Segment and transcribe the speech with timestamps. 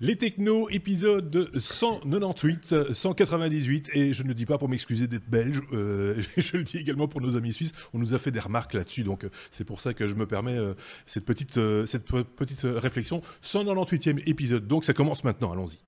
[0.00, 5.60] Les technos, épisode 198, 198, et je ne le dis pas pour m'excuser d'être belge,
[5.72, 8.74] euh, je le dis également pour nos amis suisses, on nous a fait des remarques
[8.74, 10.74] là-dessus, donc euh, c'est pour ça que je me permets euh,
[11.04, 13.22] cette, petite, cette petite réflexion.
[13.42, 15.78] 198e épisode, donc ça commence maintenant, allons-y.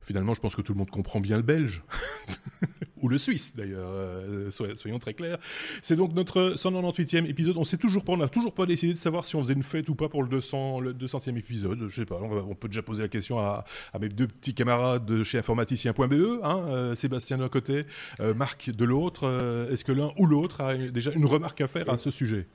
[0.00, 1.84] Finalement, je pense que tout le monde comprend bien le belge.
[3.02, 5.38] ou le suisse d'ailleurs, euh, soyons très clairs.
[5.82, 7.56] C'est donc notre 198e épisode.
[7.56, 9.62] On sait toujours pas, on n'a toujours pas décidé de savoir si on faisait une
[9.62, 11.86] fête ou pas pour le 200, le 200e épisode.
[11.88, 13.64] Je sais pas, on, peut déjà poser la question à,
[14.00, 17.84] mes deux petits camarades de chez informaticien.be, hein, euh, Sébastien d'un côté,
[18.20, 19.68] euh, Marc de l'autre.
[19.70, 22.46] Est-ce que l'un ou l'autre a déjà une remarque à faire à ce sujet?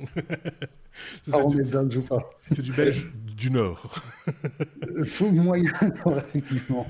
[1.32, 3.90] Ah, on est belge ou pas C'est du belge du Nord.
[5.06, 5.72] Faut moyen,
[6.28, 6.86] effectivement.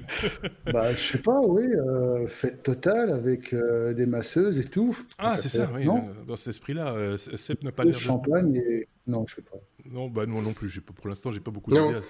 [0.66, 4.98] bah, je sais pas, oui, euh, fête totale avec euh, des masseuses et tout.
[5.16, 6.92] Ah, c'est ça, oui, non dans cet esprit-là.
[6.94, 7.98] Euh, Sep n'a pas l'air.
[7.98, 8.88] Champagne et.
[9.06, 9.58] Non, je sais pas.
[9.90, 10.80] Non, bah, non, non plus.
[10.80, 12.00] Pour l'instant, j'ai pas beaucoup d'idées.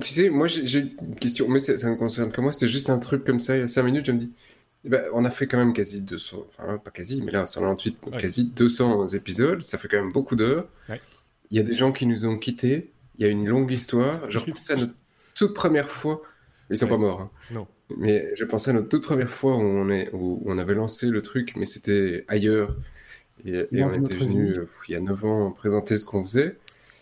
[0.00, 2.52] Tu sais, moi, j'ai une question, mais ça ne concerne que moi.
[2.52, 4.32] C'était juste un truc comme ça, il y a 5 minutes, je me dis
[4.84, 7.98] eh ben, on a fait quand même quasi 200, enfin pas quasi, mais là 198,
[8.20, 10.68] quasi 200 épisodes, ça fait quand même beaucoup d'heures.
[11.50, 14.30] Il y a des gens qui nous ont quittés, il y a une longue histoire.
[14.30, 14.92] Je repensais à notre
[15.34, 16.22] toute première fois,
[16.70, 17.22] ils sont pas morts.
[17.22, 17.30] Hein.
[17.50, 17.66] Non.
[17.96, 21.06] Mais je pensais à notre toute première fois où on, est, où on avait lancé
[21.06, 22.76] le truc, mais c'était ailleurs.
[23.44, 26.56] Et, on était venu euh, il y a 9 ans présenter ce qu'on faisait.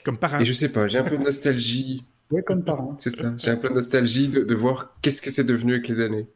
[0.05, 0.39] Comme parrain.
[0.39, 2.05] Et je sais pas, j'ai un peu de nostalgie.
[2.31, 2.97] Oui, comme parrain.
[3.01, 5.89] C'est ça, j'ai un peu de nostalgie de, de voir qu'est-ce que c'est devenu avec
[5.89, 6.27] les années.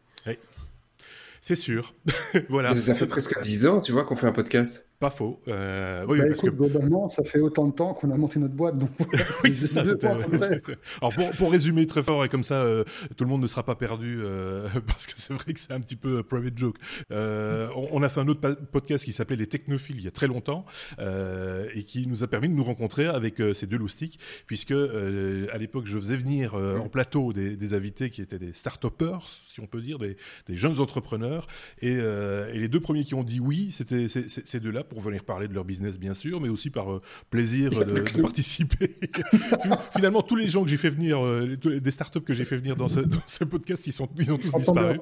[1.41, 1.95] C'est sûr.
[2.49, 2.75] voilà.
[2.75, 4.90] Ça fait presque 10 ans, tu vois, qu'on fait un podcast.
[5.01, 5.41] Pas faux.
[5.49, 6.51] Euh, oui, bah, parce que...
[6.51, 8.77] globalement, ça fait autant de temps qu'on a monté notre boîte.
[8.77, 8.91] Donc...
[9.45, 9.81] oui, c'est ça.
[9.81, 12.85] Alors, pour, pour, résumer très fort, et comme ça, euh,
[13.17, 15.81] tout le monde ne sera pas perdu, euh, parce que c'est vrai que c'est un
[15.81, 16.77] petit peu private joke.
[17.11, 20.27] On, on, a fait un autre podcast qui s'appelait Les Technophiles il y a très
[20.27, 20.67] longtemps,
[20.99, 25.87] et qui nous a permis de nous rencontrer avec ces deux loustiques, puisque à l'époque,
[25.87, 29.81] je faisais venir en plateau des, des, invités qui étaient des start-upers, si on peut
[29.81, 31.47] dire, des, des jeunes entrepreneurs,
[31.81, 35.49] et, et, les deux premiers qui ont dit oui, c'était ces deux-là pour venir parler
[35.49, 38.97] de leur business, bien sûr, mais aussi par euh, plaisir de, participer.
[39.97, 42.77] Finalement, tous les gens que j'ai fait venir, euh, des startups que j'ai fait venir
[42.77, 44.99] dans ce, podcast, ils, sont, ils ont tous disparu.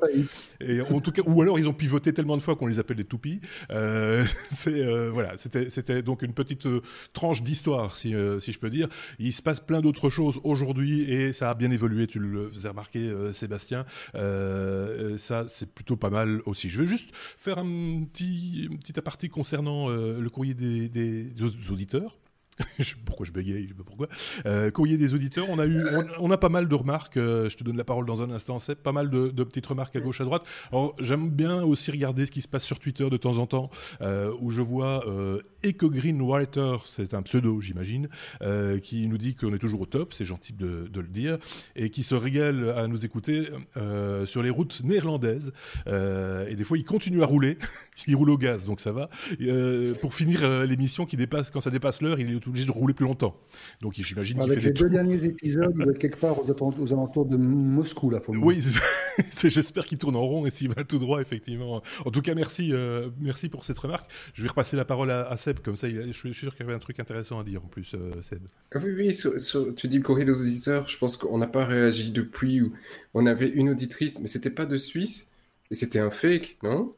[0.61, 2.99] Et en tout cas, ou alors ils ont pivoté tellement de fois qu'on les appelle
[2.99, 3.41] des toupies.
[3.71, 6.69] Euh, c'est voilà, c'était c'était donc une petite
[7.15, 8.89] tranche d'histoire, si, si je peux dire.
[9.19, 12.07] Il se passe plein d'autres choses aujourd'hui et ça a bien évolué.
[12.07, 13.87] Tu le faisais remarquer, Sébastien.
[14.15, 16.69] ça, c'est plutôt pas mal aussi.
[16.69, 21.31] Je vais juste faire un petit, un petit aparté concernant euh, le courrier des
[21.71, 22.19] auditeurs.
[23.05, 24.09] pourquoi je bégaye, je sais pas pourquoi.
[24.47, 25.85] Euh, courrier des auditeurs, on a eu,
[26.19, 27.17] on, a pas mal de remarques.
[27.17, 28.59] Euh, je te donne la parole dans un instant.
[28.59, 30.45] C'est pas mal de, petites remarques à gauche, à droite.
[30.73, 33.71] Alors j'aime bien aussi regarder ce qui se passe sur Twitter de temps en temps,
[34.01, 35.05] euh, où je vois
[35.65, 38.09] Eco Green Writer, c'est un pseudo, j'imagine,
[38.83, 40.13] qui nous dit qu'on est toujours au top.
[40.13, 41.39] C'est gentil de, le dire,
[41.77, 43.49] et qui se régale à nous écouter
[44.27, 45.53] sur les routes néerlandaises.
[45.87, 47.59] et des fois, il continue à rouler.
[48.07, 49.11] il roule au gaz, donc ça va.
[50.01, 53.07] pour finir l'émission, qui dépasse, quand ça dépasse l'heure, il est obligé de rouler plus
[53.07, 53.37] longtemps.
[53.81, 57.27] Donc j'imagine qu'il fait les deux derniers épisodes, il va être quelque part aux, alentours
[57.27, 58.63] de Moscou là pour le Oui,
[59.45, 61.83] j'espère qu'il tourne en rond et s'il va tout droit effectivement.
[62.05, 64.11] En tout cas, merci, euh, merci pour cette remarque.
[64.35, 65.89] Je vais repasser la parole à, Seb comme ça.
[65.89, 68.41] je, suis sûr qu'il y avait un truc intéressant à dire en plus, euh, Seb.
[68.75, 69.75] Ah oui, oui.
[69.77, 70.87] tu dis le courrier des auditeurs.
[70.87, 72.63] Je pense qu'on n'a pas réagi depuis.
[72.63, 72.73] Où
[73.15, 75.29] on avait une auditrice, mais c'était pas de Suisse
[75.71, 76.95] et c'était un fake, non?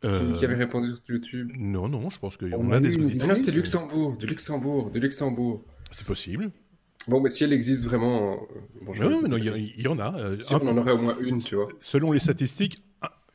[0.00, 3.28] Qui avait répondu sur YouTube Non, non, je pense en a, des auditeurs.
[3.28, 5.64] Non, c'était Luxembourg, du Luxembourg, du Luxembourg.
[5.92, 6.50] C'est possible.
[7.08, 8.40] Bon, mais si elle existe vraiment.
[8.82, 10.16] Bon, non, mais non, il y, en a.
[10.18, 11.68] Euh, si on en aurait au moins une, tu vois.
[11.80, 12.78] Selon les statistiques,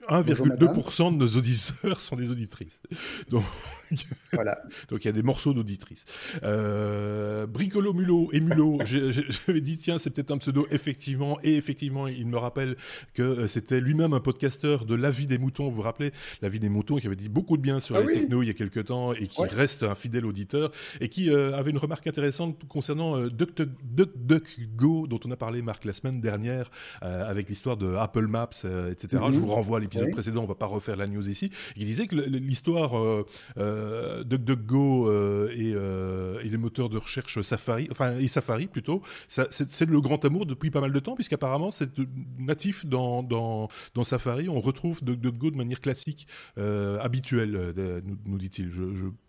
[0.10, 2.82] 1,2% de nos auditeurs sont des auditrices.
[3.30, 3.44] Donc,
[4.34, 4.62] voilà.
[4.90, 6.06] Donc il y a des morceaux d'auditrices.
[6.44, 12.08] Euh, Bricolo Mulot et Mulot, j'avais dit tiens c'est peut-être un pseudo effectivement et effectivement
[12.08, 12.76] il me rappelle
[13.14, 15.70] que euh, c'était lui-même un podcasteur de La Vie des moutons.
[15.70, 16.12] Vous vous rappelez
[16.42, 18.48] La Vie des moutons qui avait dit beaucoup de bien sur ah les technos il
[18.48, 21.78] y a quelques temps et qui reste un fidèle auditeur et qui euh, avait une
[21.78, 26.70] remarque intéressante concernant euh, DuckDuckGo dont on a parlé Marc la semaine dernière
[27.02, 28.50] avec l'histoire de Apple Maps
[28.90, 29.08] etc.
[29.12, 29.46] Je mhm.
[29.46, 31.52] vous renvoie à l'épisode précédent, on va pas refaire la news ici.
[31.76, 32.94] Il disait que l'histoire
[33.82, 39.02] euh, DuckDuckGo euh, et, euh, et, les moteurs de recherche Safari, enfin et Safari plutôt,
[39.28, 41.90] c'est le grand amour depuis pas mal de temps, puisqu'apparemment c'est
[42.38, 43.70] natif dans,
[44.04, 44.50] Safari.
[44.50, 47.74] On retrouve DuckDuckGo de manière classique, habituelle,
[48.26, 48.72] nous, dit-il.
[48.72, 48.84] Je,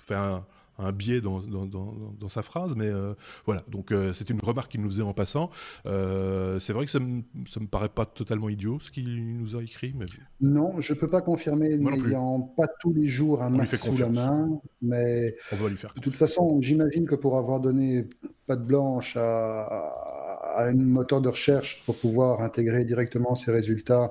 [0.04, 0.44] fais un
[0.78, 3.14] un biais dans, dans, sa phrase, mais euh,
[3.46, 3.62] voilà.
[3.68, 5.50] Donc c'est une remarque qu'il nous faisait en passant.
[5.84, 7.22] c'est vrai que ça me,
[7.60, 9.94] me paraît pas totalement idiot ce qu'il nous a écrit.
[9.96, 10.06] Mais...
[10.40, 14.60] Non, je peux pas confirmer, n'ayant pas tous les jours un Mac sous la main,
[14.80, 15.92] mais on va lui faire.
[15.94, 18.08] De toute façon, j'imagine que pour avoir donné
[18.46, 24.10] pas de blanche à, à un moteur de recherche pour pouvoir intégrer directement ces résultats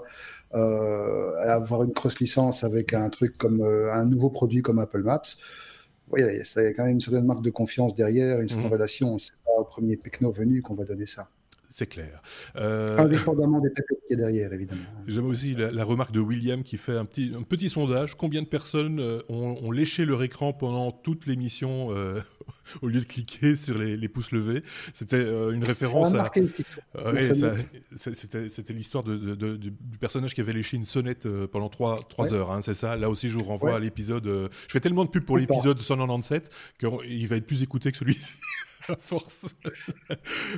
[0.53, 5.21] euh, avoir une cross-licence avec un truc comme euh, un nouveau produit comme Apple Maps,
[6.11, 8.73] oui, ça y a quand même une certaine marque de confiance derrière, une certaine mmh.
[8.73, 9.17] relation.
[9.17, 11.29] C'est pas au premier pecno venu qu'on va donner ça.
[11.73, 12.21] C'est clair.
[12.57, 12.97] Euh...
[12.97, 14.81] Indépendamment des pépettes qui est derrière, évidemment.
[15.07, 18.15] J'aime aussi la, remarque de William qui fait un petit, un petit sondage.
[18.15, 22.21] Combien de personnes euh, ont, léché leur écran pendant toute l'émission euh,
[22.81, 24.63] au lieu de cliquer sur les, pouces levés
[24.93, 26.29] C'était euh, une référence à.
[27.95, 32.51] C'était l'histoire de, du personnage qui avait léché une sonnette pendant 3, 3 heures.
[32.51, 32.95] Hein, c'est ça.
[32.95, 34.25] Là aussi, je vous renvoie à l'épisode.
[34.25, 36.49] je fais tellement de pub pour l'épisode 197
[36.79, 38.35] qu'il va être plus écouté que celui-ci.
[38.99, 39.55] force.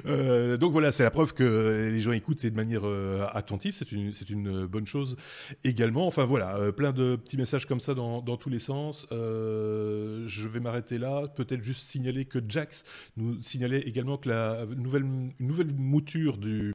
[0.06, 3.76] Euh, donc voilà, c'est la preuve que les gens écoutent et de manière euh, attentive.
[3.76, 5.16] C'est une, bonne chose
[5.64, 6.08] également.
[6.08, 9.06] Enfin voilà, euh, plein de petits messages comme ça dans, tous les sens.
[9.12, 11.28] je vais m'arrêter là.
[11.28, 12.84] Peut-être juste signaler que Jax
[13.18, 16.74] nous signalait également que la nouvelle mouture du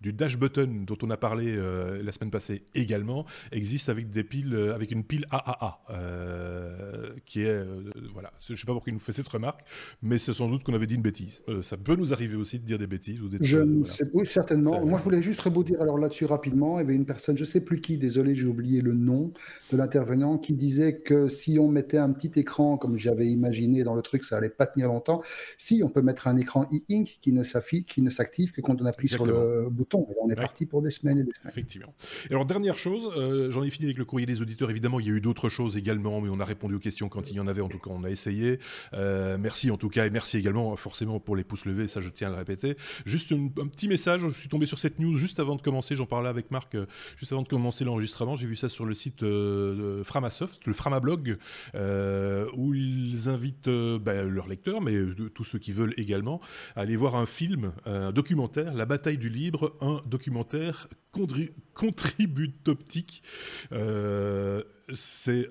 [0.00, 4.24] du dash button dont on a parlé euh, la semaine passée également existe avec des
[4.24, 7.60] piles, euh, avec une pile AAA, euh, qui est
[8.12, 8.30] voilà.
[8.48, 9.60] Je sais pas pourquoi il nous fait cette remarque,
[10.02, 11.42] mais c'est sans doute qu'on avait dit une bêtise.
[11.62, 13.38] ça peut nous arriver aussi de dire des bêtises ou des.
[13.40, 14.84] Je ne sais oui, certainement.
[14.84, 16.78] Moi, je voulais juste rebondir alors là-dessus rapidement.
[16.78, 19.32] Il y avait une personne, je sais plus qui, désolé, j'ai oublié le nom
[19.70, 23.94] de l'intervenant, qui disait que si on mettait un petit écran, comme j'avais imaginé dans
[23.94, 25.22] le truc, ça allait pas tenir longtemps.
[25.58, 29.08] Si on peut mettre un écran e-ink ne qui ne s'active que quand on appuie
[29.08, 31.50] sur le bouton on est parti pour des semaines et des semaines.
[31.50, 31.94] Effectivement.
[32.30, 34.70] alors, dernière chose, euh, j'en ai fini avec le courrier des auditeurs.
[34.70, 37.30] Évidemment, il y a eu d'autres choses également, mais on a répondu aux questions quand
[37.30, 37.60] il y en avait.
[37.60, 38.58] En tout cas, on a essayé.
[38.94, 42.08] Euh, merci en tout cas, et merci également forcément pour les pouces levés, ça je
[42.08, 42.76] tiens à le répéter.
[43.04, 46.06] Juste un, petit message, je suis tombé sur cette news juste avant de commencer, j'en
[46.06, 46.86] parlais avec Marc, euh,
[47.16, 51.38] juste avant de commencer l'enregistrement, j'ai vu ça sur le site de Framasoft, le Framablog,
[51.74, 54.94] où ils invitent ben, leurs lecteurs, mais
[55.34, 56.40] tous ceux qui veulent également,
[56.76, 60.88] à aller voir un film, un documentaire, La bataille du libre, un documentaire
[61.74, 63.22] contributoptique.
[64.94, 65.48] C'est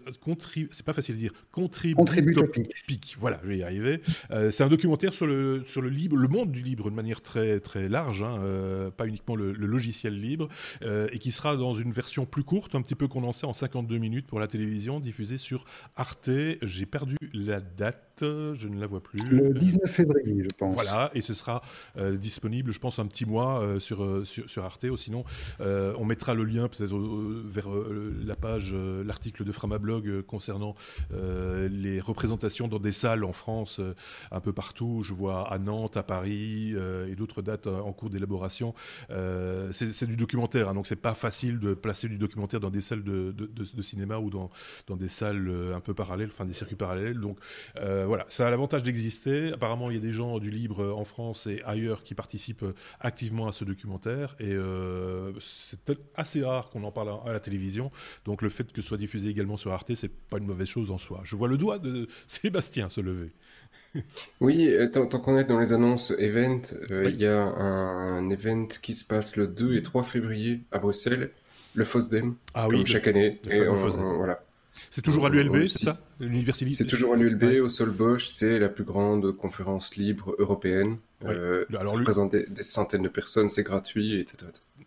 [0.72, 1.34] c'est pas facile à dire.
[1.52, 3.16] Contributoptique.
[3.20, 4.02] Voilà, je vais y arriver.
[4.32, 7.22] Euh, c'est un documentaire sur le sur le libre, le monde du libre de manière
[7.22, 10.50] très très large, hein, euh, pas uniquement le, logiciel libre,
[10.82, 13.98] euh, et qui sera dans une version plus courte, un petit peu condensée en 52
[13.98, 15.66] minutes pour la télévision, diffusée sur
[15.96, 16.30] Arte.
[16.62, 19.20] J'ai perdu la date, je ne la vois plus.
[19.30, 20.74] Le 19 février, je pense.
[20.74, 21.62] Voilà, et ce sera
[22.14, 24.86] disponible, je pense, un petit mois sur, sur, sur Arte.
[24.86, 25.24] Ou sinon,
[25.60, 26.96] on mettra le lien peut-être
[27.46, 27.70] vers
[28.26, 30.76] la page, l'article de Framablog euh, concernant
[31.14, 33.94] euh, les représentations dans des salles en France, euh,
[34.32, 35.02] un peu partout.
[35.04, 36.74] Je vois à Nantes, à Paris
[37.08, 38.74] et d'autres dates en cours d'élaboration.
[39.72, 43.04] c'est du documentaire, hein, donc c'est pas facile de placer du documentaire dans des salles
[43.04, 43.34] de,
[43.82, 44.50] cinéma ou dans,
[44.88, 47.20] dans des salles un peu parallèles, enfin des circuits parallèles.
[47.20, 47.38] Donc
[47.76, 49.54] voilà, ça a l'avantage d'exister.
[49.54, 52.66] Apparemment, il y a des gens du libre en France et ailleurs qui participent
[53.00, 54.56] activement à ce documentaire et
[55.40, 57.92] c'est assez rare qu'on en parle à la télévision.
[58.26, 60.92] Donc le fait que ce soit diffusé également sur Arte, c'est pas une mauvaise chose
[60.92, 61.22] en soi.
[61.24, 63.32] Je vois le doigt de Sébastien se lever.
[64.40, 66.62] oui, euh, tant, qu'on est dans les annonces event,
[66.92, 70.80] euh, il y a un, event qui se passe le 2 et 3 février à
[70.80, 71.32] Bruxelles,
[71.76, 73.40] le FOSDEM, ah, comme chaque année.
[73.50, 74.44] Et voilà.
[74.90, 78.28] C'est toujours à l'ULB, c'est ça L'université C'est toujours à l'ULB, au Sol Bosch.
[78.28, 80.98] C'est la plus grande conférence libre européenne.
[81.26, 84.46] Euh, Alors, représente des, centaines de personnes, c'est gratuit, etc.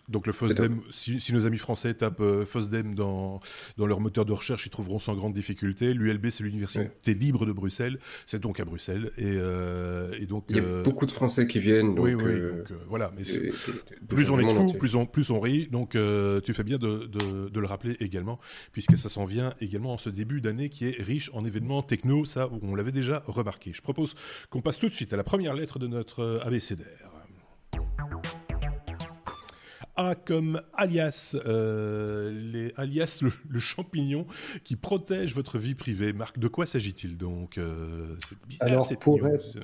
[0.08, 3.40] Donc le FOSDEM, si, nos amis français tapent euh, FOSDEM dans,
[3.76, 5.94] dans leur moteur de recherche, ils trouveront sans grande difficulté.
[5.94, 9.12] L'ULB, c'est l'université libre de Bruxelles, c'est donc à Bruxelles.
[9.16, 11.98] Et, euh, et, donc, Il y a euh, beaucoup de Français qui viennent.
[11.98, 13.12] oui, oui, donc, voilà.
[13.16, 13.22] Mais
[14.08, 15.68] plus on est de fous, plus on, plus on rit.
[15.70, 18.38] Donc tu fais bien de, de, de, le rappeler également,
[18.72, 22.24] puisque ça s'en vient également en ce début d'année qui est riche en événements techno.
[22.24, 23.72] Ça, on l'avait déjà remarqué.
[23.72, 24.14] Je propose
[24.50, 27.11] qu'on passe tout de suite à la première lettre de notre abécédaire.
[29.96, 34.26] A comme alias, euh, les, alias le, champignon
[34.64, 36.12] qui protège votre vie privée.
[36.12, 38.16] Marc, de quoi s'agit-il donc euh,
[38.60, 39.58] Alors, pour être,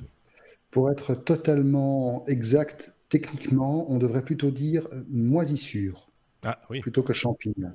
[0.69, 6.09] pour être, totalement exact, techniquement, on devrait plutôt dire moisissure.
[6.43, 6.79] Ah, oui.
[6.79, 7.73] plutôt que champignon.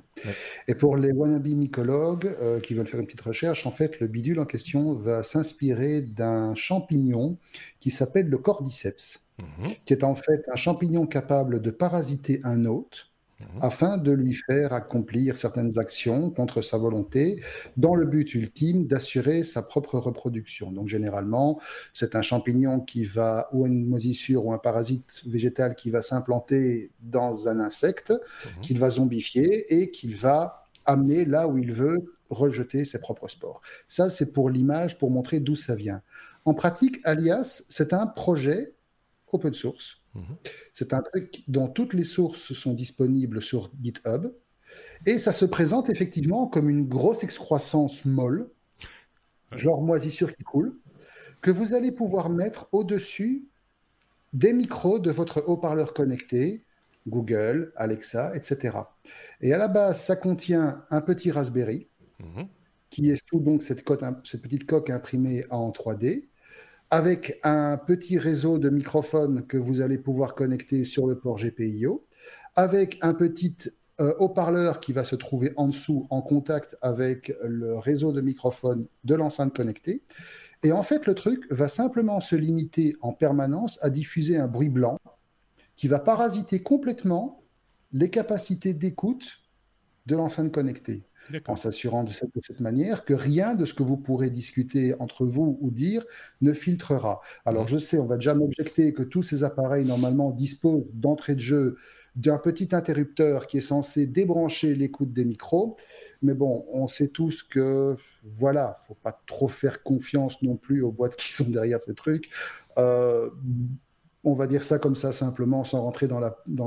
[0.67, 4.07] Et pour les wannabe mycologues euh, qui veulent faire une petite recherche, en fait, le
[4.07, 7.37] bidule en question va s'inspirer d'un champignon
[7.79, 9.24] qui s'appelle le cordyceps.
[9.37, 9.67] Mhm.
[9.85, 13.59] qui est en fait un champignon capable de parasiter un hôte Mhm.
[13.61, 17.41] afin de lui faire accomplir certaines actions contre sa volonté,
[17.75, 20.71] dans le but ultime d'assurer sa propre reproduction.
[20.71, 21.59] Donc généralement,
[21.91, 26.91] c'est un champignon qui va, ou une moisissure, ou un parasite végétal qui va s'implanter
[27.01, 28.61] dans un insecte, mhm.
[28.61, 33.61] qu'il va zombifier et qu'il va amener là où il veut rejeter ses propres spores.
[33.87, 36.01] Ça, c'est pour l'image, pour montrer d'où ça vient.
[36.45, 38.74] En pratique, Alias, c'est un projet
[39.31, 40.37] open source Mhm.
[40.73, 44.27] C'est un truc dont toutes les sources sont disponibles sur GitHub.
[45.05, 48.49] Et ça se présente effectivement comme une grosse excroissance molle,
[49.51, 50.77] genre moisissure qui coule,
[51.41, 53.47] que vous allez pouvoir mettre au-dessus
[54.33, 56.65] des micros de votre haut-parleur connecté,
[57.07, 58.77] Google, Alexa, etc.
[59.39, 61.87] Et à la base, ça contient un petit Raspberry,
[62.19, 62.47] mhm.
[62.89, 63.87] qui est sous donc cette,
[64.23, 66.27] cette petite coque imprimée en 3D,
[66.91, 72.05] avec un petit réseau de microphones que vous allez pouvoir connecter sur le port GPIO,
[72.55, 73.55] avec un petit
[73.99, 78.87] euh, haut-parleur qui va se trouver en dessous en contact avec le réseau de microphones
[79.03, 80.03] de l'enceinte connectée.
[80.63, 84.69] Et en fait, le truc va simplement se limiter en permanence à diffuser un bruit
[84.69, 84.99] blanc
[85.75, 87.43] qui va parasiter complètement
[87.93, 89.41] les capacités d'écoute
[90.05, 91.03] de l'enceinte connectée
[91.47, 95.57] en s'assurant de cette, manière que rien de ce que vous pourrez discuter entre vous
[95.61, 96.05] ou dire
[96.41, 97.21] ne filtrera.
[97.45, 97.67] Alors mmh.
[97.67, 101.77] je sais, on va déjà m'objecter que tous ces appareils normalement disposent d'entrée de jeu
[102.15, 105.75] d'un petit interrupteur qui est censé débrancher l'écoute des micros.
[106.21, 110.91] Mais bon, on sait tous que, voilà, faut pas trop faire confiance non plus aux
[110.91, 112.29] boîtes qui sont derrière ces trucs.
[112.77, 113.29] Euh,
[114.25, 116.19] on va dire ça comme ça simplement sans rentrer dans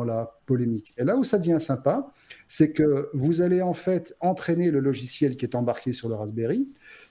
[0.05, 0.95] la, polémique.
[0.97, 2.11] Et là où ça devient sympa,
[2.47, 6.69] c'est que vous allez en fait entraîner le logiciel qui est embarqué sur le Raspberry,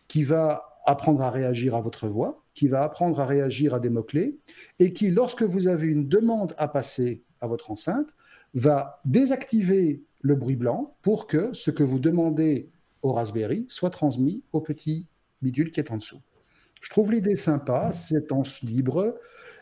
[0.07, 3.89] qui va apprendre à réagir à votre voix, qui va apprendre à réagir à des
[3.89, 4.39] mots-clés,
[4.79, 8.15] et qui, lorsque vous avez une demande à passer à votre enceinte,
[8.53, 12.69] va désactiver le bruit blanc pour que ce que vous demandez
[13.01, 15.05] au Raspberry soit transmis au petit
[15.41, 16.21] bidule qui est en dessous.
[16.81, 19.15] Je trouve l'idée sympa, c'est en libre,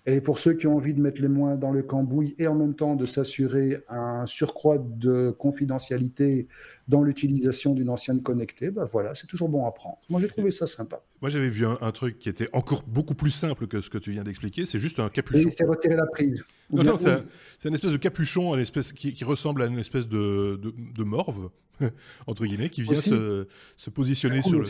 [0.08, 2.54] et pour ceux qui ont envie de mettre les moins dans le cambouis et en
[2.54, 6.48] même temps de s'assurer un surcroît de confidentialité
[6.88, 9.98] dans l'utilisation d'une ancienne connectée, ben voilà, c'est toujours bon à prendre.
[10.10, 11.02] Moi, j'ai trouvé ça sympa.
[11.22, 14.12] Moi, j'avais vu un, truc qui était encore beaucoup plus simple que ce que tu
[14.12, 14.68] viens d'expliquer.
[14.68, 15.50] C'est juste un capuchon.
[15.50, 16.46] C'est retirer la prise.
[16.70, 20.62] Non, non, c'est une espèce de capuchon, une espèce qui, ressemble à une espèce de,
[20.96, 21.50] de, morve,
[22.28, 24.66] entre guillemets, qui vient se, se, positionner sur le.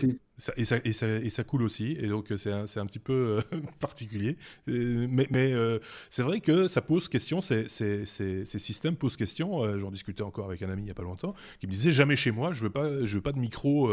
[0.58, 3.42] Et, ça, et, ça, et, ça, coule aussi, et donc c'est un, un, petit peu
[3.54, 4.36] euh, particulier.
[4.68, 9.64] Mais, mais euh, c'est vrai que ça pose question, ces, ces, ces, systèmes posent question.
[9.64, 11.92] Euh, j'en discutais encore avec un ami il n'y a pas longtemps, qui me disait
[11.92, 13.90] jamais chez moi, je veux pas, veux pas de micro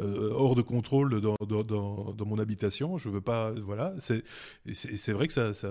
[0.00, 3.94] hors de contrôle dans, dans, dans, mon habitation, je veux pas, voilà.
[4.00, 5.70] C'est vrai que ça, ça,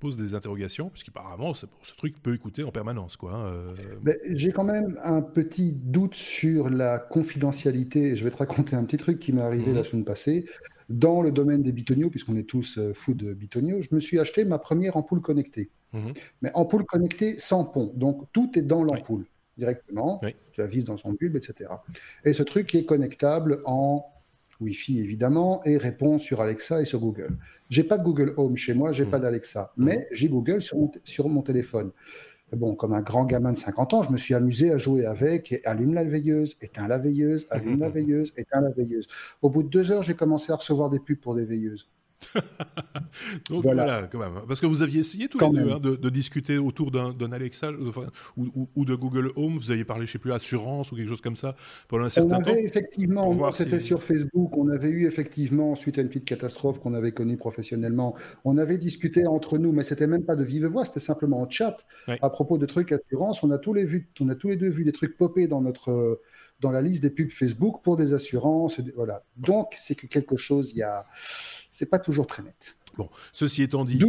[0.00, 3.32] pose des interrogations, puisqu'apparemment ce, ce truc peut écouter en permanence, quoi.
[3.34, 3.74] Hein,
[4.30, 8.16] j'ai quand même un petit doute sur la confidentialité.
[8.16, 9.84] Je vais te raconter un petit truc qui m'est arrivé la mhm.
[9.84, 10.46] semaine passée.
[10.88, 14.18] Dans le domaine des bitonios, puisqu'on est tous euh, fous de bitonios, je me suis
[14.18, 15.70] acheté ma première ampoule connectée.
[15.92, 16.12] Mhm.
[16.42, 17.92] Mais ampoule connectée sans pont.
[17.94, 19.26] Donc tout est dans l'ampoule
[19.56, 20.20] directement.
[20.52, 21.70] Tu la vises dans son bulbe, etc.
[22.24, 24.04] Et ce truc est connectable en
[24.60, 27.36] Wi-Fi évidemment et répond sur Alexa et sur Google.
[27.68, 29.10] J'ai pas de Google Home chez moi, j'ai mhm.
[29.10, 31.92] pas d'Alexa, mais j'ai Google sur sur mon téléphone
[32.52, 35.52] bon, comme un grand gamin de 50 ans, je me suis amusé à jouer avec,
[35.52, 39.08] et allume la veilleuse, éteins la veilleuse, allume la veilleuse, éteins la veilleuse.
[39.42, 41.88] Au bout de deux heures, j'ai commencé à recevoir des pubs pour des veilleuses.
[43.50, 44.08] voilà.
[44.10, 44.42] quand même.
[44.46, 47.70] Parce que vous aviez essayé tous les deux hein, de, discuter autour d'un Alexa
[48.36, 49.56] ou, de Google Home.
[49.56, 51.56] Vous aviez parlé, je sais plus, assurance ou quelque chose comme ça
[51.88, 54.56] pendant un certain on avait Effectivement, c'était sur Facebook.
[54.56, 58.78] On avait eu effectivement, suite à une petite catastrophe qu'on avait connue professionnellement, on avait
[58.78, 62.30] discuté entre nous, mais c'était même pas de vive voix, c'était simplement en chat à
[62.30, 63.42] propos de trucs assurance.
[63.42, 65.60] On a tous les vu, on a tous les deux vu des trucs popper dans
[65.60, 66.20] notre
[66.60, 68.80] dans la liste des pubs Facebook pour des assurances.
[68.94, 69.24] Voilà.
[69.36, 71.06] Donc c'est que quelque chose, il y a
[71.70, 72.76] c'est pas toujours très net.
[72.96, 74.02] Bon, ceci étant dit.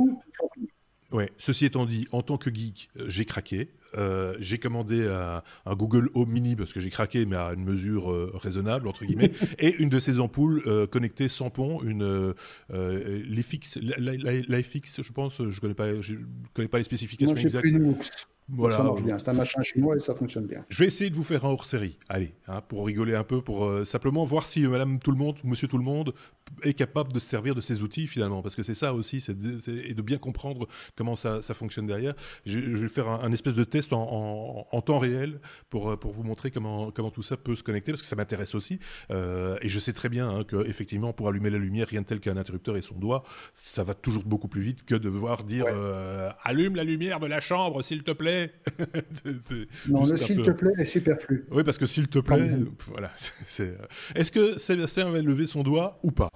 [1.12, 3.72] Ouais, ceci étant dit, en tant que geek, euh, j'ai craqué.
[3.98, 5.42] Euh, j'ai commandé un,
[5.76, 9.32] Google Home Mini parce que j'ai craqué, mais à une mesure euh, raisonnable entre guillemets,
[9.60, 12.34] et une de ces ampoules connectées sans pont, une
[12.70, 13.80] l'IFX,
[15.02, 16.16] je pense, je connais pas, je
[16.54, 17.68] connais pas les spécifications exactes.
[18.50, 18.78] Voilà.
[18.78, 19.20] Ça marche bien.
[19.20, 20.64] C'est un machin chinois et ça fonctionne bien.
[20.70, 21.98] Je vais essayer de vous faire un hors-série.
[22.08, 25.18] Allez, hein, pour rigoler un peu, pour euh, simplement voir si euh, Madame Tout le
[25.18, 26.14] Monde, Monsieur Tout le Monde
[26.64, 29.38] est capable de se servir de ces outils finalement, parce que c'est ça aussi, c'est
[29.38, 32.16] de, et de bien comprendre comment ça, ça fonctionne derrière.
[32.46, 35.40] Je, vais faire un, espèce de test en, en, temps réel
[35.70, 38.16] pour euh, pour vous montrer comment comment tout ça peut se connecter, parce que ça
[38.16, 38.80] m'intéresse aussi.
[39.12, 42.06] Euh, et je sais très bien hein, que effectivement, pour allumer la lumière, rien de
[42.06, 43.24] tel qu'un interrupteur et son doigt,
[43.56, 45.66] ça va toujours beaucoup plus vite que de devoir dire
[46.44, 48.52] allume la lumière de la chambre, s'il te plaît plaît.
[49.88, 51.46] non, le s'il te plaît est superflu.
[51.52, 52.52] Oui, parce que s'il te plaît,
[52.88, 53.12] voilà.
[54.16, 56.30] Est-ce que Sébastien avait levé son doigt ou pas?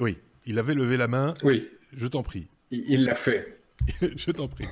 [0.00, 1.34] Oui, il avait levé la main.
[1.42, 1.68] Oui.
[1.92, 2.48] Je t'en prie.
[2.70, 3.57] Il l'a fait.
[4.16, 4.66] je t'en prie.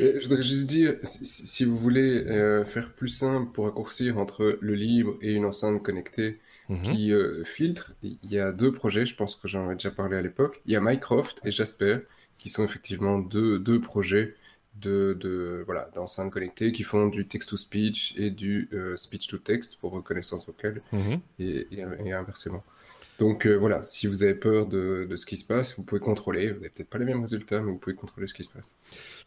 [0.00, 4.58] Euh, je voudrais juste dire, si, vous voulez euh, faire plus simple pour raccourcir entre
[4.60, 6.82] le libre et une enceinte connectée mhm.
[6.82, 10.16] qui euh, filtre, il y a deux projets, je pense que j'en ai déjà parlé
[10.16, 10.60] à l'époque.
[10.66, 11.98] Il y a Mycroft et Jasper,
[12.38, 14.34] qui sont effectivement deux, deux projets
[14.80, 20.80] de, de voilà d'enceintes connectées qui font du text-to-speech et du speech-to-text pour reconnaissance vocale
[20.92, 21.20] mhm.
[21.38, 22.64] et, et, inversement.
[23.20, 26.52] Donc euh, voilà, si vous avez peur de, ce qui se passe, vous pouvez contrôler.
[26.52, 28.74] Vous n'avez peut-être pas les mêmes résultats, mais vous pouvez contrôler ce qui se passe.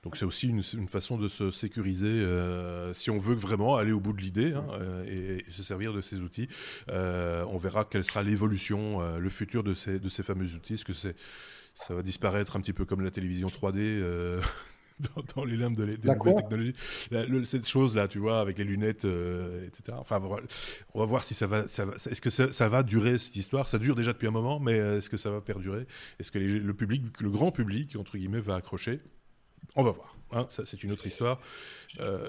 [0.01, 3.99] Donc c'est aussi une, façon de se sécuriser euh, si on veut vraiment aller au
[3.99, 6.49] bout de l'idée hein, euh, et, se servir de ces outils.
[6.87, 10.73] on verra quelle sera l'évolution, le futur de ces, fameux outils.
[10.73, 14.01] Est-ce que ça va disparaître un petit peu comme la télévision 3D
[15.35, 16.75] dans, les limbes de, les, nouvelles technologies.
[17.45, 19.97] cette chose-là, tu vois, avec les lunettes, euh, etc.
[19.99, 20.21] Enfin,
[20.93, 21.67] on va voir si ça va.
[21.67, 23.69] Ça va est-ce que ça, va durer cette histoire?
[23.69, 25.85] Ça dure déjà depuis un moment, mais euh, est-ce que ça va perdurer?
[26.19, 28.99] Est-ce que le public, le grand public, entre guillemets, va accrocher?
[29.75, 30.17] On va voir.
[30.31, 31.39] Hein, ça, c'est une autre histoire.
[31.99, 32.27] Euh,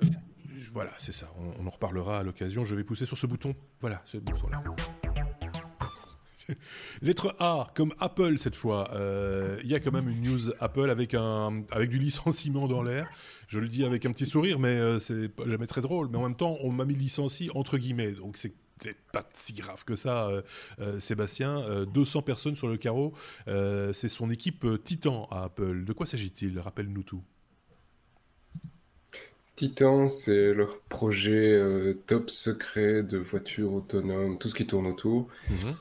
[0.73, 1.31] voilà, c'est ça.
[1.39, 2.65] On, on en reparlera à l'occasion.
[2.65, 3.55] Je vais pousser sur ce bouton.
[3.81, 4.63] Voilà, ce bouton-là.
[7.03, 8.91] Lettre A, comme Apple cette fois.
[8.95, 12.83] Euh, il y a quand même une news Apple avec, un, avec du licenciement dans
[12.83, 13.09] l'air.
[13.49, 16.09] Je le dis avec un petit sourire, mais euh, c'est jamais très drôle.
[16.11, 18.13] Mais en même temps, on m'a mis licencié entre guillemets.
[18.13, 18.55] Donc c'est
[19.13, 20.29] pas si grave que ça,
[20.81, 21.85] euh, Sébastien.
[21.87, 23.15] 200 personnes sur le carreau.
[23.47, 25.85] c'est son équipe Titan à Apple.
[25.85, 26.59] De quoi s'agit-il?
[26.59, 27.23] Rappelle-nous tout.
[29.57, 31.63] Titan, c'est leur projet
[32.09, 35.29] top secret de voitures autonomes, tout ce qui tourne autour.
[35.49, 35.77] Mhm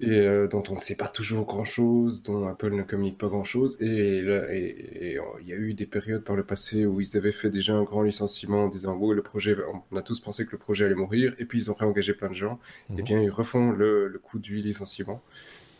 [0.00, 3.80] et euh, dont on ne sait pas toujours grand-chose, dont Apple ne communique pas grand-chose.
[3.80, 7.50] Et, et, il y a eu des périodes par le passé où ils avaient fait
[7.50, 9.56] déjà un grand licenciement en disant oh, le projet,
[9.92, 12.28] on a tous pensé que le projet allait mourir, et puis ils ont réengagé plein
[12.28, 12.54] de gens.
[12.54, 12.58] Et
[12.90, 13.02] eh mhm.
[13.02, 15.22] bien ils refont le, le coût du licenciement.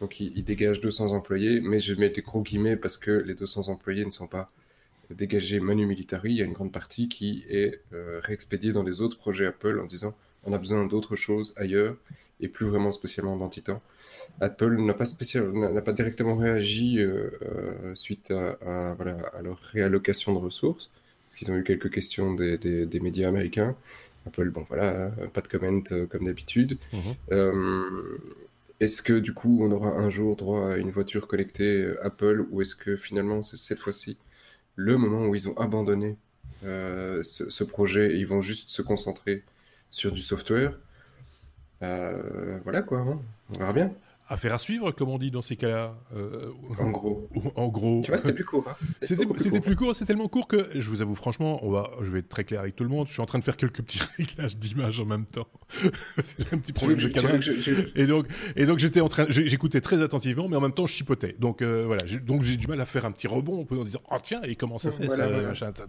[0.00, 3.34] Donc ils, ils, dégagent 200 employés, mais je mets des gros guillemets parce que les
[3.34, 4.50] 200 employés ne sont pas
[5.10, 6.32] dégagés manu militari.
[6.32, 9.80] Il y a une grande partie qui est euh, réexpédiée dans des autres projets Apple
[9.80, 11.96] en disant on a besoin d'autres choses ailleurs
[12.40, 13.80] et plus vraiment spécialement dans Titan.
[14.40, 19.58] Apple n'a pas, spécial, n'a pas directement réagi euh, euh, suite à, voilà, à, leur
[19.58, 20.90] réallocation de ressources,
[21.26, 23.76] parce qu'ils ont eu quelques questions des, des, médias américains.
[24.26, 26.78] Apple, bon voilà, pas de comment euh, comme d'habitude.
[26.92, 28.18] Mhm.
[28.80, 32.62] est-ce que du coup on aura un jour droit à une voiture connectée Apple, ou
[32.62, 34.18] est-ce que finalement c'est cette fois-ci
[34.76, 36.16] le moment où ils ont abandonné
[36.62, 39.44] ce, ce, projet et ils vont juste se concentrer
[39.90, 40.74] sur du software?
[42.64, 43.18] Voilà quoi, hein.
[43.54, 43.90] on verra bien.
[44.26, 45.94] Affaire à suivre, comme on dit dans ces cas-là.
[46.16, 47.28] Euh, en gros.
[47.56, 48.00] en gros.
[48.02, 48.64] Tu vois, c'était plus court.
[48.66, 48.74] Hein.
[49.02, 49.26] C'était
[49.60, 52.28] plus, court, c'est tellement court que, je vous avoue franchement, on va, je vais être
[52.30, 54.56] très clair avec tout le monde, je suis en train de faire quelques petits réglages
[54.56, 55.46] d'image en même temps.
[56.24, 57.36] c'est un petit problème de caméra.
[57.96, 60.94] Et donc, et donc j'étais en train, j'écoutais très attentivement, mais en même temps je
[60.94, 61.36] chipotais.
[61.38, 64.16] Donc euh, voilà, donc j'ai du mal à faire un petit rebond en disant, oh
[64.22, 65.28] tiens, et comment ça fait ça,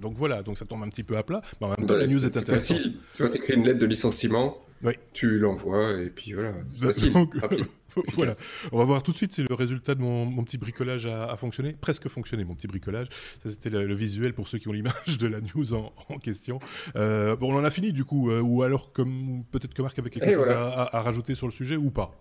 [0.01, 2.07] Donc voilà, donc ça tombe un petit peu à plat, mais en même temps la
[2.07, 2.77] news est, intéressante.
[2.77, 2.95] facile.
[3.13, 4.57] Tu vois, t'écris une lettre de licenciement,
[5.13, 6.53] tu l'envoies, et puis voilà.
[6.81, 7.65] Facile, rapide.
[8.15, 8.33] voilà.
[8.71, 11.75] On va voir tout de suite si le résultat de mon, petit bricolage a, fonctionné.
[11.79, 13.07] Presque fonctionné, mon petit bricolage.
[13.43, 16.59] Ça, c'était le, visuel pour ceux qui ont l'image de la news en, question.
[16.95, 18.29] Euh, bon, on en a fini du coup.
[18.29, 21.75] Euh, ou alors, comme peut-être que Marc avait quelque chose à, rajouter sur le sujet
[21.75, 22.13] ou pas?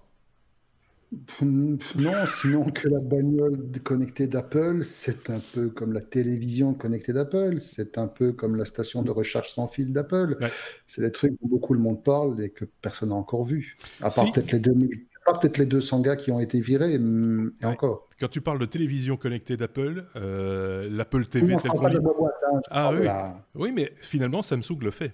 [1.42, 7.60] Non, sinon que la bagnole connectée d'Apple, c'est un peu comme la télévision connectée d'Apple,
[7.60, 10.38] c'est un peu comme la station de recharge sans fil d'Apple.
[10.86, 13.76] C'est des trucs dont beaucoup le monde parle et que personne n'a encore vu.
[14.00, 18.08] À part peut-être les 2000 peut-être les 200 gars qui ont été virés, et encore.
[18.20, 23.08] Quand tu parles de télévision connectée d'Apple, euh, l'Apple TV tel qu'on hein, ah oui.
[23.54, 25.12] oui, mais finalement Samsung le fait.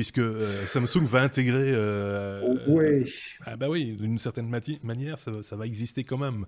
[0.00, 1.72] Puisque euh, Samsung va intégrer.
[1.74, 3.12] Euh, oui.
[3.44, 4.48] ah bah oui, d'une certaine
[4.82, 6.46] manière, ça, ça, va exister quand même.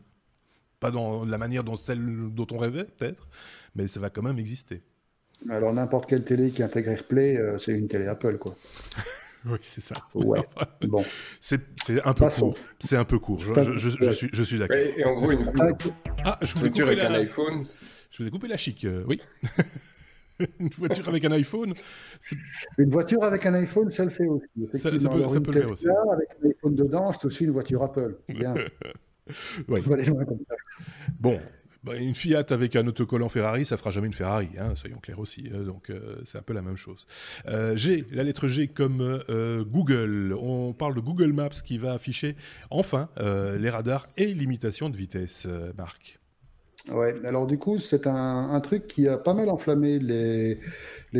[0.81, 3.29] Pas dans la manière dont, celle dont on rêvait, peut-être,
[3.75, 4.81] mais ça va quand même exister.
[5.51, 8.57] Alors n'importe quelle télé qui intègre AirPlay, c'est une télé Apple, quoi.
[9.45, 9.97] Oui, c'est ça.
[10.15, 10.41] Ouais.
[10.83, 11.05] bon.
[11.41, 11.61] C'est
[12.07, 12.57] un peu court.
[12.79, 13.39] C'est un peu court.
[13.39, 14.77] Je, je, je, suis, je suis d'accord.
[14.79, 15.53] Et, en gros, une,
[16.25, 17.11] ah, je vous ai coupé avec la...
[17.11, 17.61] un iPhone.
[18.13, 18.85] Je vous ai coupé la chic.
[18.85, 19.21] Euh, oui.
[20.61, 21.73] une voiture avec un iPhone.
[22.79, 24.47] Une voiture avec un iPhone, ça le fait aussi.
[24.73, 25.87] Ça, ça, peut, ça peut le faire aussi.
[25.89, 28.17] Avec un iPhone dedans, c'est aussi une voiture Apple.
[28.29, 28.55] Bien.
[29.69, 29.81] ouais.
[29.87, 30.55] On va aller loin comme ça.
[31.21, 31.39] Bon,
[31.85, 35.19] bah, une Fiat avec un autocollant Ferrari, ça fera jamais une Ferrari, hein, soyons clairs
[35.19, 35.51] aussi.
[35.53, 37.07] Hein, donc euh, c'est un peu la même chose.
[37.49, 40.37] Euh, G, la lettre G comme euh, Google.
[40.41, 42.37] On parle de Google Maps qui va afficher
[42.71, 46.21] enfin les radars et l'imitation de vitesse, Marc.
[46.91, 50.59] Ouais, alors du coup, c'est un, truc qui a pas mal enflammé les,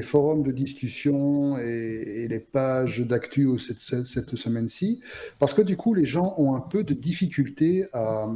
[0.03, 5.01] forums de discussion et, les pages d'actu cette, cette semaine-ci,
[5.39, 8.27] parce que du coup, les gens ont un peu de difficulté à,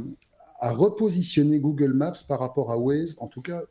[0.59, 3.61] à repositionner Google Maps par rapport à Waze, en tout cas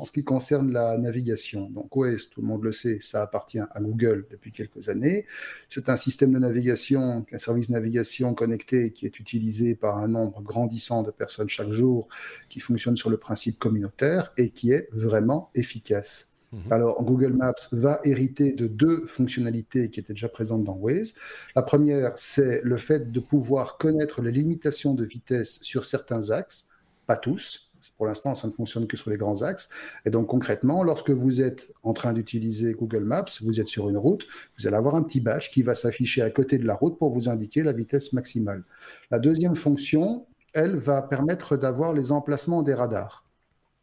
[0.00, 1.68] en ce qui concerne la navigation.
[1.68, 5.26] Donc Waze, tout le monde le sait, ça appartient à Google depuis quelques années.
[5.68, 10.08] C'est un système de navigation, un service de navigation connecté qui est utilisé par un
[10.08, 12.08] nombre grandissant de personnes chaque jour,
[12.48, 16.32] qui fonctionne sur le principe communautaire et qui est vraiment efficace.
[16.52, 16.72] Mhm.
[16.72, 21.14] Alors, Google Maps va hériter de deux fonctionnalités qui étaient déjà présentes dans Waze.
[21.54, 26.70] La première, c'est le fait de pouvoir connaître les limitations de vitesse sur certains axes,
[27.06, 27.69] pas tous,
[28.00, 29.68] pour l'instant, ça ne fonctionne que sur les grands axes.
[30.06, 33.98] Et donc concrètement, lorsque vous êtes en train d'utiliser Google Maps, vous êtes sur une
[33.98, 36.98] route, vous allez avoir un petit badge qui va s'afficher à côté de la route
[36.98, 38.64] pour vous indiquer la vitesse maximale.
[39.10, 43.26] La deuxième fonction, elle va permettre d'avoir les emplacements des radars.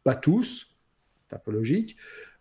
[0.02, 0.66] Pas tous,
[1.28, 1.96] c'est un peu logique,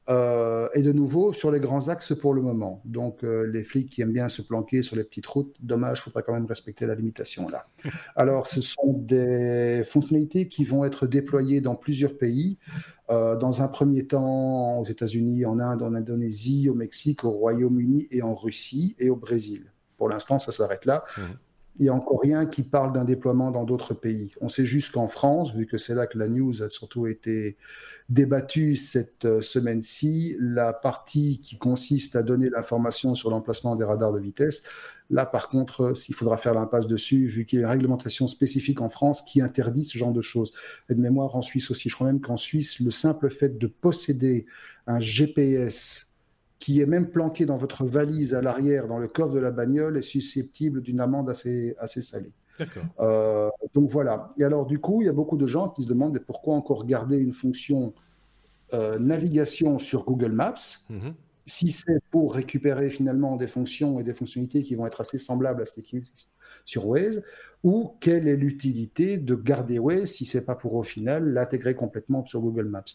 [0.09, 2.81] euh, et de nouveau, sur les grands axes pour le moment.
[2.85, 6.01] Donc, euh, les flics qui aiment bien se planquer sur les petites routes, dommage, il
[6.03, 7.67] faudra quand même respecter la limitation là.
[8.15, 12.57] Alors, ce sont des fonctionnalités qui vont être déployées dans plusieurs pays.
[13.09, 18.07] Euh, dans un premier temps, aux États-Unis, en Inde, en Indonésie, au Mexique, au Royaume-Uni
[18.11, 19.71] et en Russie et au Brésil.
[19.97, 21.03] Pour l'instant, ça s'arrête là.
[21.17, 21.21] Mmh
[21.79, 24.31] il n'y a encore rien qui parle d'un déploiement dans d'autres pays.
[24.41, 27.57] On sait juste qu'en France, vu que c'est là que la news a surtout été
[28.09, 34.13] débattue cette euh, semaine-ci, la partie qui consiste à donner l'information sur l'emplacement des radars
[34.13, 34.63] de vitesse,
[35.09, 38.81] là par contre, il faudra faire l'impasse dessus, vu qu'il y a une réglementation spécifique
[38.81, 40.53] en France qui interdit ce genre de choses.
[40.89, 43.67] Et de mémoire en Suisse aussi, je crois même qu'en Suisse, le simple fait de
[43.67, 44.45] posséder
[44.87, 46.06] un GPS
[46.59, 49.97] qui est même planqué dans votre valise à l'arrière, dans le coffre de la bagnole,
[49.97, 52.33] est susceptible d'une amende assez, assez salée.
[52.99, 54.33] Euh, donc voilà.
[54.37, 56.85] Et alors du coup, il y a beaucoup de gens qui se demandent pourquoi encore
[56.85, 57.93] garder une fonction
[58.73, 60.55] euh, navigation sur Google Maps
[60.89, 61.13] mhm.
[61.45, 65.61] si c'est pour récupérer finalement des fonctions et des fonctionnalités qui vont être assez semblables
[65.61, 66.33] à ce qui existe
[66.65, 67.23] sur Waze,
[67.67, 72.25] ou quelle est l'utilité de garder Waze si c'est pas pour au final l'intégrer complètement
[72.25, 72.85] sur Google Maps?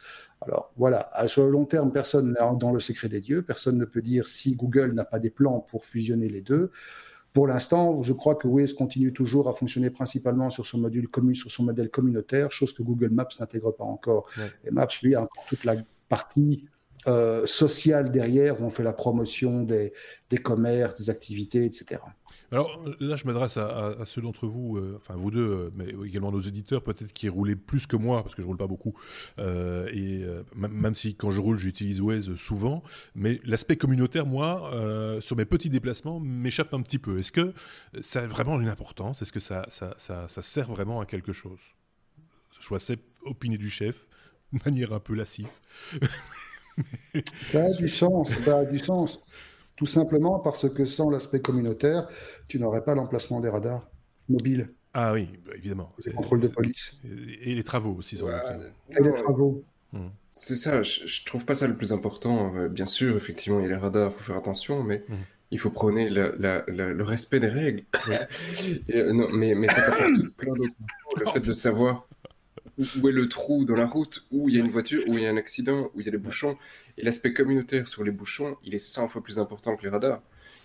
[0.40, 3.84] Alors voilà, sur le long terme, personne n'est dans le secret des dieux, personne ne
[3.84, 6.70] peut dire si Google n'a pas des plans pour fusionner les deux.
[7.34, 11.34] Pour l'instant, je crois que Waze continue toujours à fonctionner principalement sur son module commun,
[11.34, 14.30] sur son modèle communautaire, chose que Google Maps n'intègre pas encore.
[14.64, 15.76] Et Maps, lui, a encore toute la
[16.08, 16.64] partie
[17.08, 19.92] euh, sociale derrière, où on fait la promotion des,
[20.30, 22.00] des commerces, des activités, etc.
[22.52, 26.30] Alors là, je m'adresse à, ceux d'entre vous, euh, enfin vous deux, euh, mais également
[26.30, 28.94] nos éditeurs, peut-être qui roulaient plus que moi, parce que je roule pas beaucoup.
[29.38, 32.82] Euh, et même si quand je roule, j'utilise Waze souvent,
[33.14, 34.70] mais l'aspect communautaire, moi,
[35.20, 37.18] sur mes petits déplacements, m'échappe un petit peu.
[37.18, 37.54] Est-ce que
[38.00, 39.22] ça a vraiment une importance?
[39.22, 41.60] Est-ce que ça, ça, ça, ça, sert vraiment à quelque chose?
[42.60, 44.06] Je vois cette opinion du chef,
[44.52, 45.48] de manière un peu lascive.
[47.44, 49.20] ça a du sens, ça a du sens.
[49.82, 52.06] Tout simplement parce que sans l'aspect communautaire,
[52.46, 53.90] tu n'aurais pas l'emplacement des radars
[54.28, 54.68] mobiles.
[54.94, 55.92] Ah oui, bah, évidemment.
[56.04, 57.00] Le contrôle de police.
[57.40, 58.16] Et les travaux aussi.
[58.16, 59.64] et les travaux.
[59.92, 60.10] Hmm.
[60.28, 62.54] C'est ça, je, ne trouve pas ça le plus important.
[62.54, 65.14] Euh, bien sûr, effectivement, il y a les radars, il faut faire attention, mais hmm.
[65.50, 67.82] il faut prôner le respect des règles.
[68.94, 70.74] Euh, non, mais, mais ça t'apporte plein d'autres
[71.16, 72.06] Le fait de savoir
[72.78, 75.24] où est le trou dans la route, où il y a une voiture, où il
[75.24, 76.56] y a un accident, où il y a des bouchons.
[76.98, 80.22] Et l'aspect communautaire sur les bouchons, il est 100 fois plus important que les radars.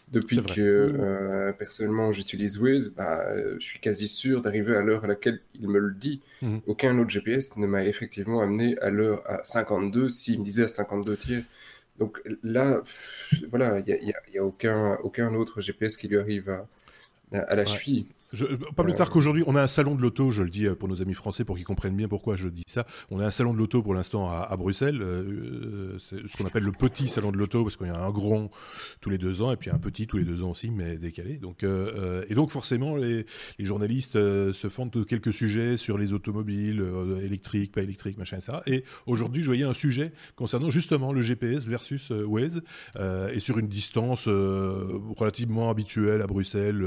[0.10, 3.26] Depuis que euh, personnellement j'utilise Waze, bah,
[3.60, 6.22] je suis quasi sûr d'arriver à l'heure à laquelle il me le dit.
[6.42, 6.62] Mhm.
[6.66, 10.68] Aucun autre GPS ne m'a effectivement amené à l'heure à 52 s'il me disait à
[10.70, 11.44] 52 tiers.
[12.00, 12.84] Donc là,
[13.50, 16.68] voilà, il n'y a, aucun, aucun autre GPS qui lui arrive à,
[17.34, 18.06] à, la cheville
[18.76, 20.90] pas plus tard qu'aujourd'hui, on a un salon de l'auto, je le dis euh, pour
[20.90, 22.86] nos amis français pour qu'ils comprennent bien pourquoi je dis ça.
[23.10, 26.46] On a un salon de l'auto pour l'instant à, Bruxelles, euh, euh, c'est ce qu'on
[26.46, 28.50] appelle le petit salon de l'auto parce qu'il y a un grand
[29.00, 31.38] tous les deux ans et puis un petit tous les deux ans aussi, mais décalé.
[31.38, 33.26] Donc, et donc forcément, les,
[33.60, 36.84] journalistes se fendent de quelques sujets sur les automobiles
[37.22, 38.64] électriques, pas électriques, machin, ça.
[38.66, 42.62] Et aujourd'hui, je voyais un sujet concernant justement le GPS versus Waze
[42.98, 46.86] et sur une distance relativement habituelle à Bruxelles,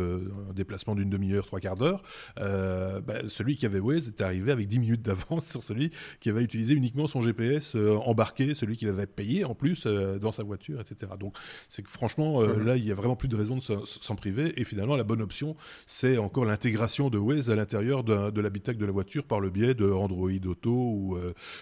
[0.49, 2.03] un déplacement d'une demi trois quarts d'heure,
[2.39, 5.91] euh, bah, celui qui avait Waze était arrivé avec 10 minutes d'avance sur celui
[6.21, 10.19] qui avait utilisé uniquement son GPS euh, embarqué, celui qu'il avait payé en plus euh,
[10.19, 11.13] dans sa voiture, etc.
[11.19, 11.37] Donc
[11.69, 14.59] c'est que franchement, là, il y a vraiment plus de raison de s'en priver.
[14.61, 18.87] Et finalement, la bonne option, c'est encore l'intégration de Waze à l'intérieur de, l'habitacle de
[18.87, 21.19] la voiture par le biais de Android Auto ou,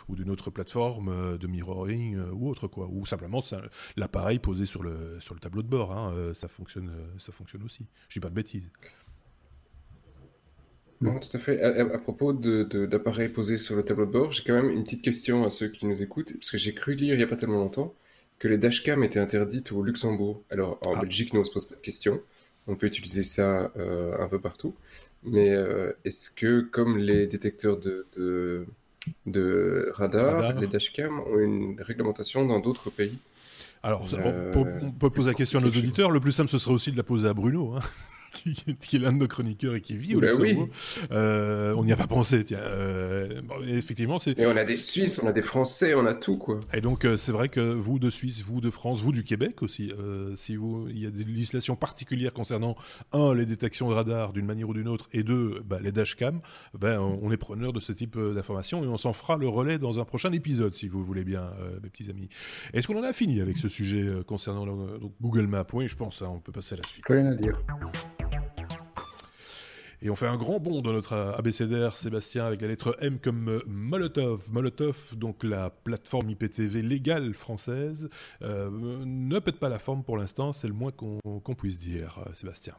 [0.09, 2.89] ou d'une autre plateforme de mirroring ou autre quoi.
[2.91, 3.43] Ou simplement
[3.97, 5.93] l'appareil posé sur le, sur le tableau de bord.
[5.93, 7.87] Hein, ça, fonctionne, ça fonctionne aussi.
[8.09, 8.71] Je dis pas de bêtises.
[11.01, 11.63] Non, tout à fait.
[11.63, 15.03] À, propos d'appareils de, posés sur le tableau de bord, j'ai quand même une petite
[15.03, 17.37] question à ceux qui nous écoutent, parce que j'ai cru lire il n'y a pas
[17.37, 17.95] tellement longtemps
[18.39, 20.43] que les dashcams étaient interdites au Luxembourg.
[20.51, 21.01] Alors, en ah.
[21.01, 22.21] Belgique, nous, on se pose pas de questions.
[22.67, 24.75] On peut utiliser ça euh, un peu partout.
[25.25, 28.07] Mais euh, est-ce que, comme les détecteurs de,
[29.27, 33.19] de, radar, les dashcams ont une réglementation dans d'autres pays?
[33.83, 36.11] Alors, on, peut, poser la question à nos auditeurs.
[36.11, 37.75] Le plus simple, ce serait aussi de la poser à Bruno.
[37.77, 37.81] Hein
[38.81, 40.69] qui, est l'un de nos chroniqueurs et qui vit au ben Luxembourg.
[41.11, 42.59] Euh, on n'y a pas pensé, tiens.
[42.59, 44.39] Euh, effectivement, c'est.
[44.39, 46.61] Et on a des Suisses, on a des Français, on a tout, quoi.
[46.73, 49.63] Et donc, euh, c'est vrai que vous de Suisse, vous de France, vous du Québec
[49.63, 49.93] aussi,
[50.37, 52.77] si vous, il y a des législations particulières concernant
[53.13, 56.41] un, les détections de radar d'une manière ou d'une autre, et deux, bah, les dashcams,
[56.79, 60.01] ben, on est preneur de ce type d'informations et on s'en fera le relais dans
[60.01, 61.51] un prochain épisode, si vous voulez bien,
[61.83, 62.29] mes petits amis.
[62.73, 64.67] Est-ce qu'on en a fini avec ce sujet concernant
[65.21, 65.67] Google Maps?
[65.73, 66.23] Oui, je pense.
[66.23, 67.05] Hein, on peut passer à la suite.
[67.07, 67.59] Rien à dire.
[70.01, 73.49] Et on fait un grand bond dans notre abécédaire, Sébastien, avec la lettre M comme
[73.49, 74.45] euh, Molotov.
[74.51, 78.09] Molotov, donc la plateforme IPTV légale française,
[78.43, 78.71] euh,
[79.05, 82.75] ne pète pas la forme pour l'instant, c'est le moins qu'on puisse dire, euh, Sébastien.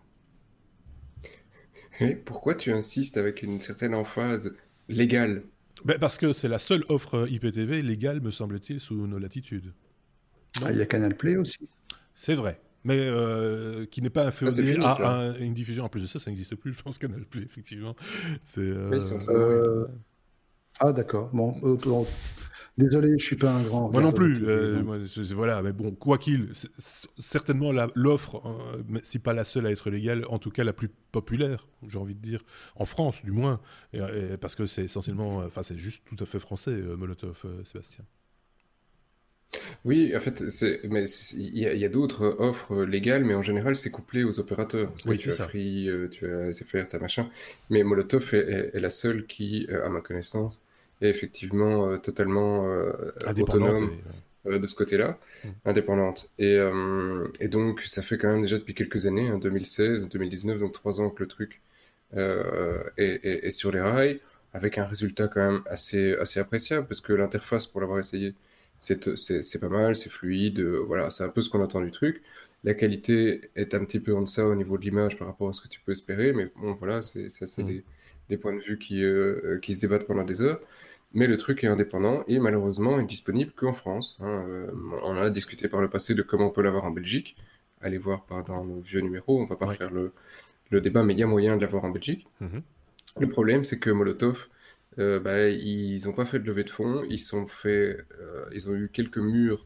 [2.00, 4.56] Et pourquoi tu insistes avec une certaine emphase
[4.88, 5.44] légale?
[5.84, 9.74] Ben Parce que c'est la seule offre IPTV légale, me semble-t-il, sous nos latitudes.
[10.64, 11.70] Ah, il y a Canal Play aussi.
[12.16, 15.84] C'est vrai mais euh, qui n'est pas inféodé à, une diffusion.
[15.84, 17.96] En plus de ça, ça n'existe plus, je pense, Canal Plus, effectivement.
[18.44, 19.88] C'est, euh, euh,
[20.80, 21.30] Ah, d'accord.
[21.34, 21.56] Bon,
[22.78, 23.92] désolé, je suis pas un grand.
[23.92, 24.44] Moi non plus.
[25.34, 26.50] voilà, mais bon, quoi qu'il,
[27.18, 28.42] certainement l'offre,
[29.04, 32.16] si pas la seule à être légale, en tout cas la plus populaire, j'ai envie
[32.16, 32.44] de dire,
[32.76, 33.60] en France, du moins,
[34.40, 38.06] parce que c'est essentiellement, enfin, c'est juste tout à fait français, Molotov, Sébastien.
[39.86, 43.90] Oui, en fait, c'est, mais il y a, d'autres offres légales, mais en général, c'est
[43.90, 44.92] couplé aux opérateurs.
[45.06, 47.30] oui, tu as Free, euh, tu as SFR, tu as machin.
[47.70, 50.66] Mais Molotov est, la seule qui, euh, à ma connaissance,
[51.02, 52.66] est effectivement euh, totalement
[53.26, 53.92] autonome
[54.46, 55.48] de ce côté-là, mm.
[55.66, 56.30] indépendante.
[56.38, 56.58] Et,
[57.40, 61.02] et, donc, ça fait quand même déjà depuis quelques années, 2016, hein, 2019, donc trois
[61.02, 61.62] ans que le truc
[62.16, 64.20] est, est, sur les rails,
[64.54, 68.36] avec un résultat quand même assez, assez appréciable, parce que l'interface, pour l'avoir essayé,
[68.80, 72.22] c'est pas mal, c'est fluide, euh, voilà, c'est un peu ce qu'on attend du truc.
[72.64, 75.54] La qualité est un petit peu en deçà au niveau de l'image par rapport à
[75.54, 77.66] ce que tu peux espérer, mais bon, voilà, c'est c'est mm.
[77.66, 77.84] des,
[78.30, 80.60] des, points de vue qui, euh, qui se débattent pendant des heures.
[81.14, 84.18] Mais le truc est indépendant et malheureusement est disponible qu'en France.
[84.20, 84.46] Hein.
[84.48, 84.72] Euh,
[85.04, 87.36] on a discuté par le passé de comment on peut l'avoir en Belgique.
[87.82, 90.12] Allez voir par dans nos vieux numéros, on va pas faire le,
[90.70, 92.28] le, débat, mais il y a moyen de l'avoir en Belgique.
[92.42, 92.62] Mm-hmm.
[93.22, 94.50] Le problème, c'est que Molotov
[94.98, 98.70] euh, bah, ils n'ont pas fait de levée de fonds, ils, sont fait, euh, ils
[98.70, 99.66] ont eu quelques murs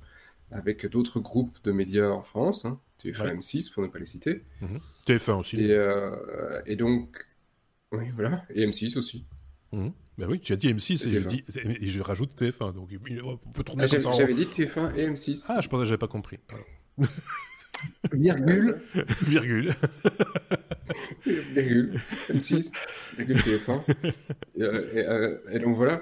[0.51, 4.43] avec d'autres groupes de médias en France, hein, TF1 M6 pour ne pas les citer.
[4.62, 4.79] Mhm.
[5.07, 5.59] TF1 aussi.
[5.59, 7.25] Et, euh, et, donc,
[7.91, 9.25] oui, voilà, et M6 aussi.
[9.71, 12.89] Ben oui, tu as dit M6 et je, dis, et je, rajoute TF1, donc
[13.23, 15.45] on peut tourner ah, J'avais dit TF1 et M6.
[15.49, 16.38] Ah, je pensais que j'avais pas compris.
[18.12, 18.82] Virgule.
[19.22, 19.76] virgule.
[21.26, 22.02] virgule.
[22.30, 22.74] M6.
[23.17, 23.82] Virgule TF1.
[24.60, 26.02] Euh, euh, et, donc voilà.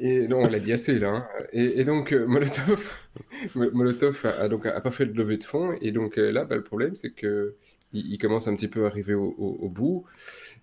[0.00, 1.08] Et donc on l'a dit assez là.
[1.10, 1.28] Hein.
[1.52, 2.90] Et, donc euh, Molotov,
[3.54, 5.74] Molotov a, donc a pas fait de levée de fonds.
[5.80, 7.56] Et donc là, bah, le problème c'est que
[7.92, 10.04] il, commence un petit peu à arriver au, bout.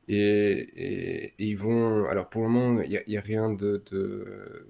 [0.08, 2.06] Et, ils vont.
[2.06, 3.52] Alors pour le moment, il n'y a, a, rien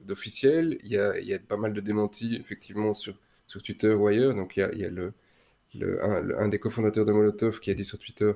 [0.06, 0.80] d'officiel.
[0.84, 4.08] il, y a, il y a pas mal de démentis effectivement sur, sur Twitter ou
[4.08, 4.34] ailleurs.
[4.36, 5.14] Donc il y a, il y a le
[5.82, 8.32] un, des cofondateurs de Molotov qui a dit sur Twitter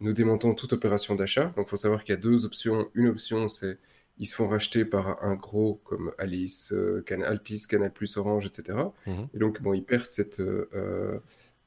[0.00, 1.52] Nous démontons toute opération d'achat.
[1.56, 2.88] Donc il faut savoir qu'il y a deux options.
[2.94, 3.78] Une option, c'est
[4.18, 8.46] ils se font racheter par un gros comme Alice, euh, Canal, Altis, Canal Plus, Orange,
[8.46, 8.78] etc.
[9.06, 9.28] Mhm.
[9.34, 10.66] Et donc, bon, ils perdent cette, euh,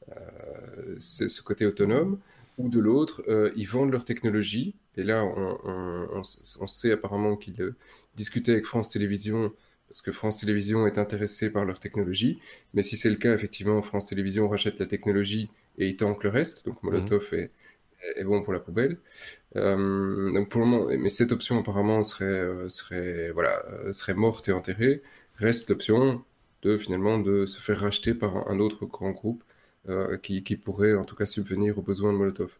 [0.09, 2.19] euh, ce côté autonome.
[2.57, 3.23] Ou de l'autre,
[3.55, 4.73] ils vendent leur technologie.
[4.95, 7.75] Et là, on, on sait apparemment qu'ils
[8.15, 9.53] discutaient avec France Télévisions
[9.87, 12.39] parce que France Télévisions est intéressée par leur technologie.
[12.73, 16.29] Mais si c'est le cas, effectivement, France Télévisions rachète la technologie et il tanque le
[16.29, 16.65] reste.
[16.65, 17.47] Donc Molotov mhm.
[18.17, 18.97] est, bon pour la poubelle.
[19.55, 24.13] Euh, donc pour le moment, mais cette option apparemment serait, euh, serait, voilà, euh, serait
[24.13, 25.01] morte et enterrée.
[25.35, 26.23] Reste l'option
[26.63, 29.43] de finalement de se faire racheter par un autre grand groupe
[30.21, 32.57] qui, qui, pourrait en tout cas subvenir aux besoins de Molotov.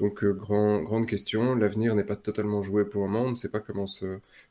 [0.00, 1.54] Donc, euh, grand, grande question.
[1.54, 3.26] L'avenir n'est pas totalement joué pour le moment.
[3.26, 4.08] On ne sait pas comment, ça,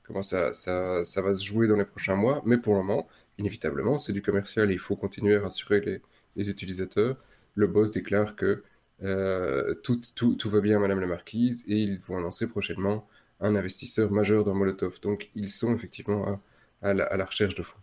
[0.08, 2.44] va se jouer dans les prochains mois.
[2.46, 3.08] Mais pour le moment,
[3.40, 6.02] inévitablement, c'est du commercial et il faut continuer à rassurer
[6.36, 7.18] les, utilisateurs.
[7.56, 8.64] Le boss déclare que
[9.02, 10.00] euh, tout,
[10.46, 13.08] va bien, Madame la Marquise, et ils vont annoncer prochainement
[13.40, 15.02] un investisseur majeur dans Molotov.
[15.02, 16.40] Donc, ils sont effectivement
[16.82, 17.80] à la recherche de fonds.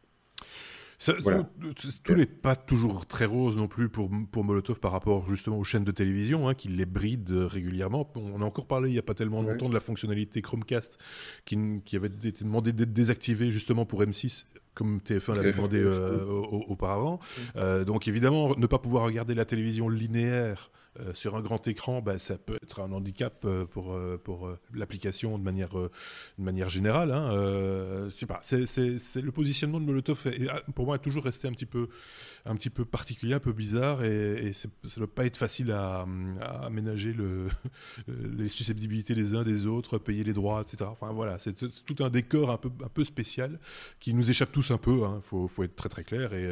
[0.99, 5.65] Tout, n'est pas toujours très rose non plus pour, pour Molotov par rapport justement aux
[5.65, 8.11] chaînes de télévision hein, qui les brident régulièrement.
[8.15, 10.99] On a encore parlé il n'y a pas tellement longtemps de la fonctionnalité Chromecast
[11.45, 14.45] qui, qui avait été demandé d'être désactivée justement pour M6
[14.77, 16.23] comme TF1 l'avait demandé euh,
[16.69, 17.19] auparavant.
[17.57, 22.01] Euh, donc évidemment, ne pas pouvoir regarder la télévision linéaire euh, sur un grand écran,
[22.01, 25.91] bah, ça peut être un handicap euh, pour, euh, pour l'application de manière, de
[26.39, 27.13] manière générale.
[27.13, 28.09] Hein.
[28.29, 30.27] pas, c'est, le positionnement de Molotov,
[30.75, 31.89] pour moi, a toujours resté un petit peu,
[32.45, 36.07] un petit peu particulier, un peu bizarre, et, ça ne doit pas être facile à,
[36.63, 37.49] aménager le,
[38.09, 40.91] les susceptibilités des uns des autres, payer les droits, etc.
[40.91, 43.59] Enfin voilà, c'est tout un décor un peu, un peu spécial
[44.01, 44.99] qui nous échappe tous un peu.
[44.99, 45.21] Il hein.
[45.23, 46.49] faut, faut, être très très clair, et,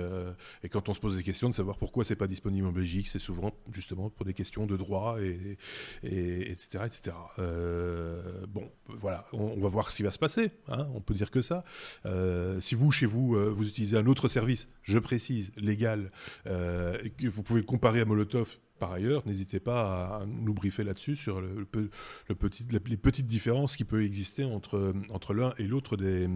[0.63, 3.09] et, quand on se pose des questions de savoir pourquoi c'est pas disponible en Belgique,
[3.09, 5.57] c'est souvent justement pour des questions de droit, et,
[6.03, 6.85] etc.
[6.87, 7.17] etc.
[7.39, 8.71] Euh, bon,
[9.01, 11.65] voilà, on, va voir ce qui va se passer, hein, on peut dire que ça.
[12.07, 16.11] Euh, si vous, chez vous, euh, vous utilisez un autre service, je précise, légal,
[16.45, 21.41] que vous pouvez comparer à Molotov, par ailleurs, n'hésitez pas à nous briefer là-dessus sur
[21.41, 26.29] les petites différences qui peuvent exister entre, entre l'un et l'autre des,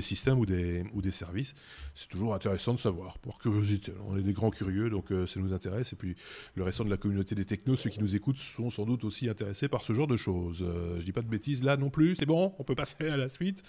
[0.00, 1.54] systèmes ou des, ou des services.
[1.94, 3.92] C'est toujours intéressant de savoir, pour curiosité.
[4.06, 5.92] On est des grands curieux, donc euh, ça nous intéresse.
[5.92, 6.16] Et puis
[6.54, 9.28] le restant de la communauté des technos, ceux qui nous écoutent, sont sans doute aussi
[9.28, 10.64] intéressés par ce genre de choses.
[10.66, 13.16] Euh, je dis pas de bêtises là non plus, c'est bon, on peut passer à
[13.16, 13.62] la suite.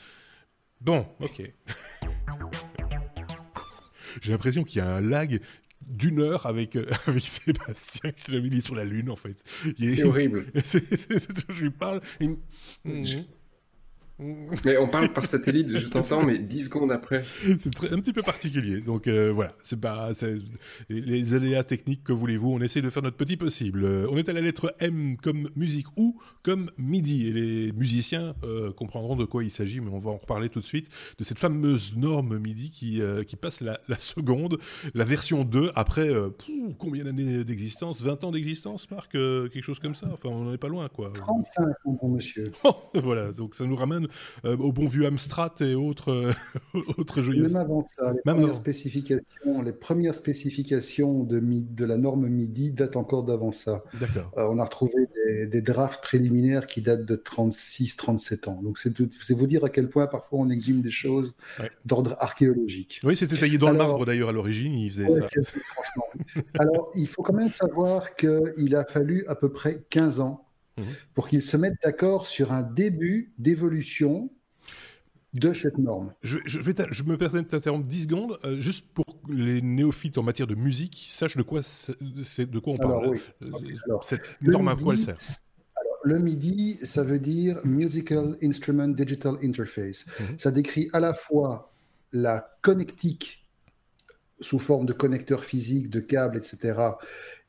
[0.80, 1.52] Bon, ok.
[4.22, 5.42] J'ai l'impression qu'il y a un lag
[5.88, 9.44] d'une heure avec, euh, avec Sébastien qui l'a mis sur la Lune, en fait.
[9.78, 10.46] C'est horrible.
[10.56, 12.02] je lui parle.
[14.66, 17.24] Mais on parle par satellite, je t'entends, mais 10 secondes après.
[17.60, 18.80] C'est un petit peu particulier.
[18.80, 20.12] Donc euh, voilà, c'est pas
[20.90, 22.52] les aléas techniques que voulez-vous.
[22.52, 23.84] On essaie de faire notre petit possible.
[23.84, 27.28] Euh, on est à la lettre M comme musique ou comme midi.
[27.28, 30.60] Et les musiciens euh, comprendront de quoi il s'agit, mais on va en reparler tout
[30.60, 34.60] de suite de cette fameuse norme midi qui, qui passe la, seconde,
[34.94, 36.10] la version 2, après
[36.78, 38.02] combien d'années d'existence?
[38.02, 40.08] 20 ans d'existence, Marc Quelque chose comme ça?
[40.12, 41.12] Enfin, on n'en est pas loin, quoi.
[41.14, 42.52] 35 ans, bon monsieur.
[42.94, 44.03] voilà, donc ça nous ramène
[44.46, 46.34] euh, au bon vieux Amstrad et autres, euh,
[46.98, 52.72] autres Même avant ça, les, premières, Spécifications, les premières spécifications de, de la norme MIDI
[52.72, 53.84] datent encore d'avant ça.
[54.00, 54.32] D'accord.
[54.38, 54.94] Euh, on a retrouvé
[55.48, 58.60] des, drafts préliminaires qui datent de 36-37 ans.
[58.62, 61.34] Donc c'est vous dire à quel point parfois on exhume des choses
[61.86, 63.00] d'ordre archéologique.
[63.04, 65.28] Oui, c'était taillé dans le marbre d'ailleurs à l'origine, il faisait ça.
[66.60, 70.43] Alors il faut quand même savoir qu'il a fallu à peu près 15 ans
[70.78, 70.86] Mhm.
[71.14, 74.32] pour qu'ils se mettent d'accord sur un début d'évolution
[75.34, 76.14] de cette norme.
[76.22, 80.18] Je, vais je me permets de t'interrompre 10 secondes, euh, juste pour que les néophytes
[80.18, 83.20] en matière de musique sachent de quoi, c'est, de quoi on parle.
[83.42, 83.52] Euh,
[84.04, 85.18] cette norme à quoi elle sert
[86.06, 90.06] le MIDI, ça veut dire Musical Instrument Digital Interface.
[90.20, 90.38] Mhm.
[90.38, 91.72] Ça décrit à la fois
[92.12, 93.48] la connectique
[94.42, 96.74] sous forme de connecteurs physiques, de câbles, etc.,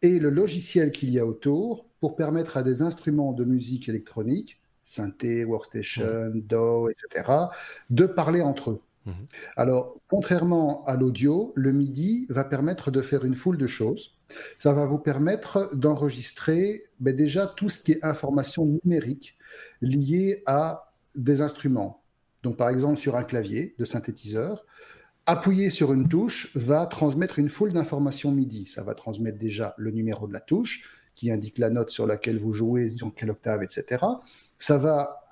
[0.04, 4.60] et le logiciel qu'il y a autour pour permettre à des instruments de musique électronique,
[4.82, 7.32] synthé, workstation, DAW, etc.,
[7.88, 8.80] de parler entre eux.
[9.06, 9.14] Mhm.
[9.56, 14.18] Alors, contrairement à l'audio, le MIDI va permettre de faire une foule de choses.
[14.58, 19.36] Ça va vous permettre d'enregistrer ben déjà tout ce qui est information numérique
[19.80, 22.02] liée à des instruments.
[22.42, 24.66] Donc, par exemple, sur un clavier de synthétiseur,
[25.26, 28.66] appuyer sur une touche va transmettre une foule d'informations MIDI.
[28.66, 30.82] Ça va transmettre déjà le numéro de la touche,
[31.14, 34.04] qui indique la note sur laquelle vous jouez, dans quelle octave, etc.
[34.58, 35.24] Ça va,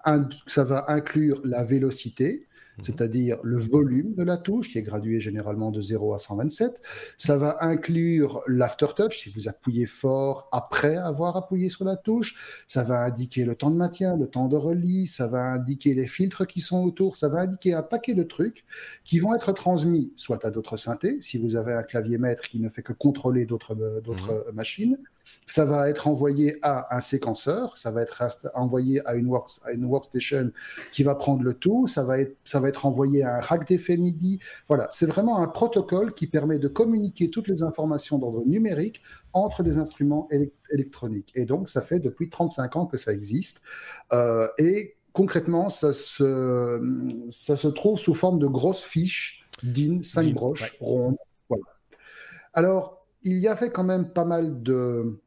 [0.46, 2.46] ça va inclure la vélocité,
[2.79, 2.85] Mhm.
[2.85, 6.81] c'est-à-dire le volume de la touche, qui est gradué généralement de 0 à 127.
[7.19, 12.65] Ça va inclure l'aftertouch, si vous appuyez fort après avoir appuyé sur la touche.
[12.67, 16.07] Ça va indiquer le temps de maintien, le temps de relis, ça va indiquer les
[16.07, 18.65] filtres qui sont autour, ça va indiquer un paquet de trucs
[19.05, 22.59] qui vont être transmis soit à d'autres synthés, si vous avez un clavier maître qui
[22.59, 24.55] ne fait que contrôler d'autres mhm.
[24.55, 24.99] machines,
[25.47, 28.23] ça va être envoyé à un séquenceur, ça va être
[28.55, 29.31] envoyé à une,
[29.65, 30.51] à une workstation
[30.93, 33.67] qui va prendre le tout, ça va être, ça va être envoyé à un rack
[33.67, 34.39] d'effet MIDI.
[34.69, 39.63] Voilà, c'est vraiment un protocole qui permet de communiquer toutes les informations d'ordre numérique entre
[39.63, 40.29] des instruments
[40.71, 41.33] électroniques.
[41.35, 43.63] Et donc, ça fait depuis 35 ans que ça existe.
[44.13, 50.33] Euh, et concrètement, ça se, ça se trouve sous forme de grosses fiches DIN, 5
[50.33, 51.17] broches rondes.
[51.49, 51.65] Voilà.
[52.55, 55.21] Alors, il y avait quand même pas mal de,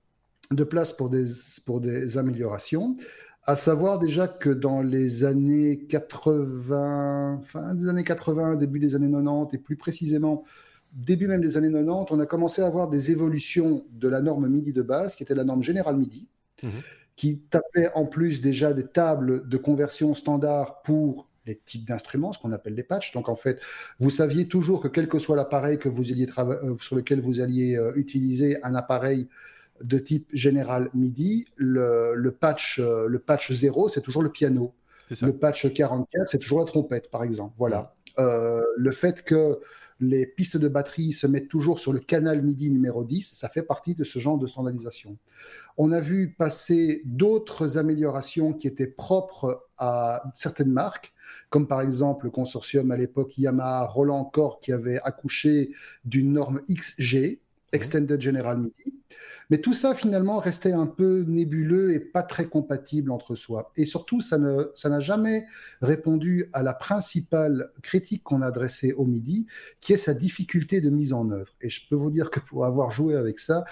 [0.52, 1.26] de place pour des,
[1.66, 2.96] pour des améliorations.
[3.44, 9.12] À savoir déjà que dans les années 80, fin des années 80, début des années
[9.12, 10.44] 90, et plus précisément
[10.96, 14.48] début même des années 90, on a commencé à avoir des évolutions de la norme
[14.48, 16.28] MIDI de base, qui était la norme générale MIDI,
[16.64, 16.72] mhm.
[17.16, 22.40] qui tapait en plus déjà des tables de conversion standard pour les types d'instruments, ce
[22.40, 23.14] qu'on appelle les patchs.
[23.14, 23.60] Donc en fait,
[24.00, 27.40] vous saviez toujours que quel que soit l'appareil que vous alliez euh, sur lequel vous
[27.40, 29.28] alliez euh, utiliser un appareil
[29.82, 34.74] de type général MIDI, le, patch, euh, le patch 0, c'est toujours le piano.
[35.22, 37.54] Le patch 44, c'est toujours la trompette, par exemple.
[37.58, 37.94] Voilà.
[38.18, 39.60] le fait que
[40.00, 43.64] les pistes de batterie se mettent toujours sur le canal MIDI numéro 10, ça fait
[43.64, 45.18] partie de ce genre de standardisation.
[45.78, 51.14] On a vu passer d'autres améliorations qui étaient propres à certaines marques,
[51.50, 55.72] comme par exemple le consortium à l'époque Yamaha Roland Core qui avait accouché
[56.04, 57.40] d'une norme XG,
[57.76, 58.96] Extended General MIDI,
[59.50, 63.72] mais tout ça, finalement, restait un peu nébuleux et pas très compatible entre soi.
[63.76, 65.46] Et surtout, ça n'a ça jamais
[65.82, 69.46] répondu à la principale critique qu'on a adressée au MIDI,
[69.82, 71.52] qui est sa difficulté de mise en œuvre.
[71.62, 73.66] Et je peux vous dire que pour avoir joué avec ça,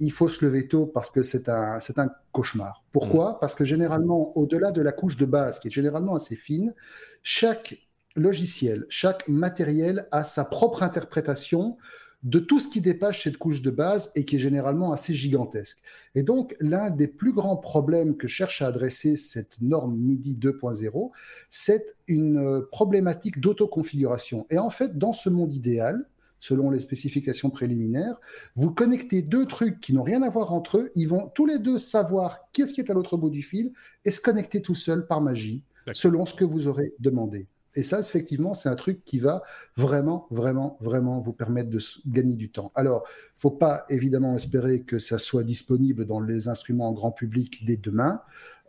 [0.00, 2.84] il faut se lever tôt parce que c'est un, c'est un cauchemar.
[2.90, 3.32] Pourquoi?
[3.32, 3.36] Mmh.
[3.40, 6.74] Parce que généralement, au-delà de la couche de base, qui est généralement assez fine,
[7.22, 7.78] chaque
[8.16, 11.78] logiciel, chaque matériel a sa propre interprétation
[12.22, 15.80] de tout ce qui dépasse cette couche de base et qui est généralement assez gigantesque.
[16.14, 21.10] Et donc, l'un des plus grands problèmes que cherche à adresser cette norme MIDI 2.0,
[21.50, 24.46] c'est une euh, problématique d'autoconfiguration.
[24.50, 26.04] Et en fait, dans ce monde idéal,
[26.38, 28.16] selon les spécifications préliminaires,
[28.56, 31.58] vous connectez deux trucs qui n'ont rien à voir entre eux, ils vont tous les
[31.58, 33.72] deux savoir qu'est-ce qui est à l'autre bout du fil
[34.04, 35.62] et se connecter tout seul par magie,
[35.92, 37.46] selon ce que vous aurez demandé.
[37.74, 39.42] Et ça, effectivement, c'est un truc qui va
[39.76, 42.70] vraiment, vraiment, vraiment vous permettre de gagner du temps.
[42.74, 47.12] Alors, il faut pas évidemment espérer que ça soit disponible dans les instruments en grand
[47.12, 48.20] public dès demain.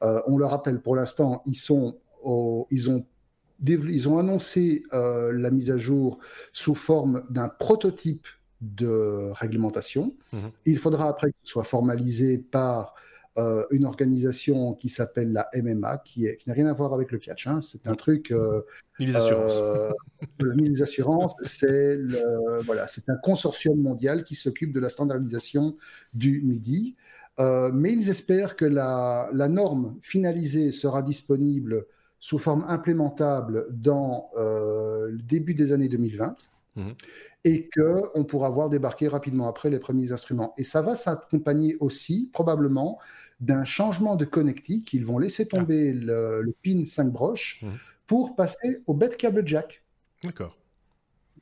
[0.03, 1.97] Euh, on le rappelle, pour l'instant, ils sont,
[2.71, 3.05] ils ont
[3.65, 6.19] ils ont annoncé euh, la mise à jour
[6.51, 8.27] sous forme d'un prototype
[8.61, 10.15] de réglementation.
[10.31, 12.95] Mmh Il faudra après que ce soit formalisé par
[13.37, 17.11] euh, une organisation qui s'appelle la MMA, qui, est, qui n'a rien à voir avec
[17.11, 17.47] le catch.
[17.47, 17.61] Hein.
[17.61, 18.31] C'est un truc.
[18.31, 18.61] Euh,
[18.99, 19.59] les assurances.
[19.59, 19.91] Euh,
[20.39, 21.97] les assurances, c'est
[22.63, 25.77] voilà, c'est un consortium mondial qui s'occupe de la standardisation
[26.13, 26.95] du MIDI.
[27.39, 31.87] Euh, mais ils espèrent que la, la, norme finalisée sera disponible
[32.19, 36.35] sous forme implémentable dans le début des années 2020.
[36.75, 36.89] Mmh.
[37.43, 40.55] et qu'on pourra voir débarquer rapidement après les premiers instruments.
[40.57, 42.99] Et ça va s'accompagner aussi, probablement,
[43.43, 44.93] d'un changement de connectique.
[44.93, 45.57] Ils vont laisser ah.
[45.57, 47.67] tomber le, pin 5 broches mmh.
[48.07, 49.83] pour passer au bed cable jack.
[50.23, 50.57] D'accord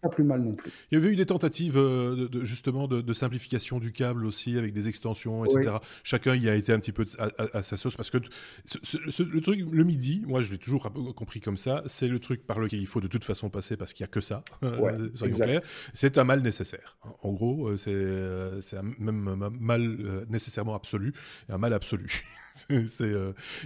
[0.01, 0.71] pas plus mal non plus.
[0.91, 4.73] Il y avait eu des tentatives euh, de, justement de, simplification du câble aussi avec
[4.73, 5.75] des extensions, etc.
[6.03, 9.83] Chacun y a été un petit peu à, sa sauce parce que le truc, le
[9.83, 13.01] midi, moi je l'ai toujours compris comme ça, c'est le truc par lequel il faut
[13.01, 14.43] de toute façon passer parce qu'il n'y a que ça.
[15.93, 16.97] c'est un mal nécessaire.
[17.21, 21.13] En gros, euh, euh, c'est même un mal nécessairement absolu
[21.49, 22.23] et un mal absolu.
[22.87, 23.11] c'est,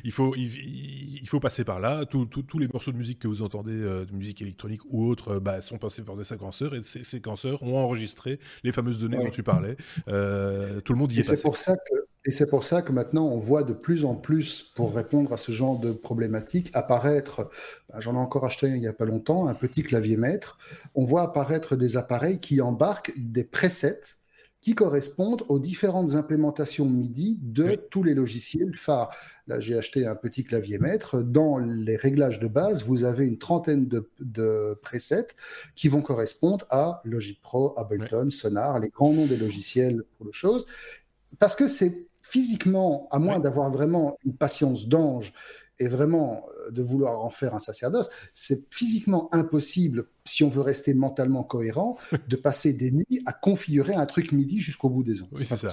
[0.04, 2.06] il, faut, il, faut passer par là.
[2.06, 5.78] tous les morceaux de musique que vous entendez, de musique électronique ou autre, bah, sont
[5.78, 9.78] passés par des séquenceurs et ces séquenceurs ont enregistré les fameuses données dont tu parlais.
[10.08, 11.42] Euh, tout le monde y est, passé.
[11.42, 14.64] Pour ça que, et c'est pour ça que maintenant on voit de plus en plus,
[14.76, 17.50] pour répondre à ce genre de problématique, apparaître,
[17.90, 20.58] bah, j'en ai encore acheté il n'y a pas longtemps, un petit clavier maître,
[20.96, 24.24] on voit apparaître des appareils qui embarquent des presets
[24.66, 29.16] qui correspondent aux différentes implémentations MIDI de tous les logiciels phares.
[29.45, 31.22] Là, j'ai acheté un petit clavier maître.
[31.22, 35.28] Dans les réglages de base, vous avez une trentaine de, presets
[35.76, 40.32] qui vont correspondre à Logic Pro, Ableton, Sonar, les grands noms des logiciels pour le
[40.32, 40.66] chose.
[41.38, 45.32] Parce que c'est physiquement, à moins d'avoir vraiment une patience d'ange
[45.78, 50.93] et vraiment de vouloir en faire un sacerdoce, c'est physiquement impossible, si on veut rester
[50.93, 51.97] mentalement cohérent,
[52.28, 55.30] de passer des nuits à configurer un truc MIDI jusqu'au bout des ans.
[55.32, 55.70] Oui, c'est ça.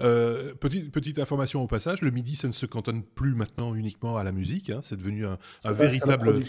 [0.00, 4.16] Euh, petite, petite information au passage, le MIDI, ça ne se cantonne plus maintenant uniquement
[4.16, 4.80] à la musique, hein.
[4.82, 6.42] c'est devenu un, un véritable...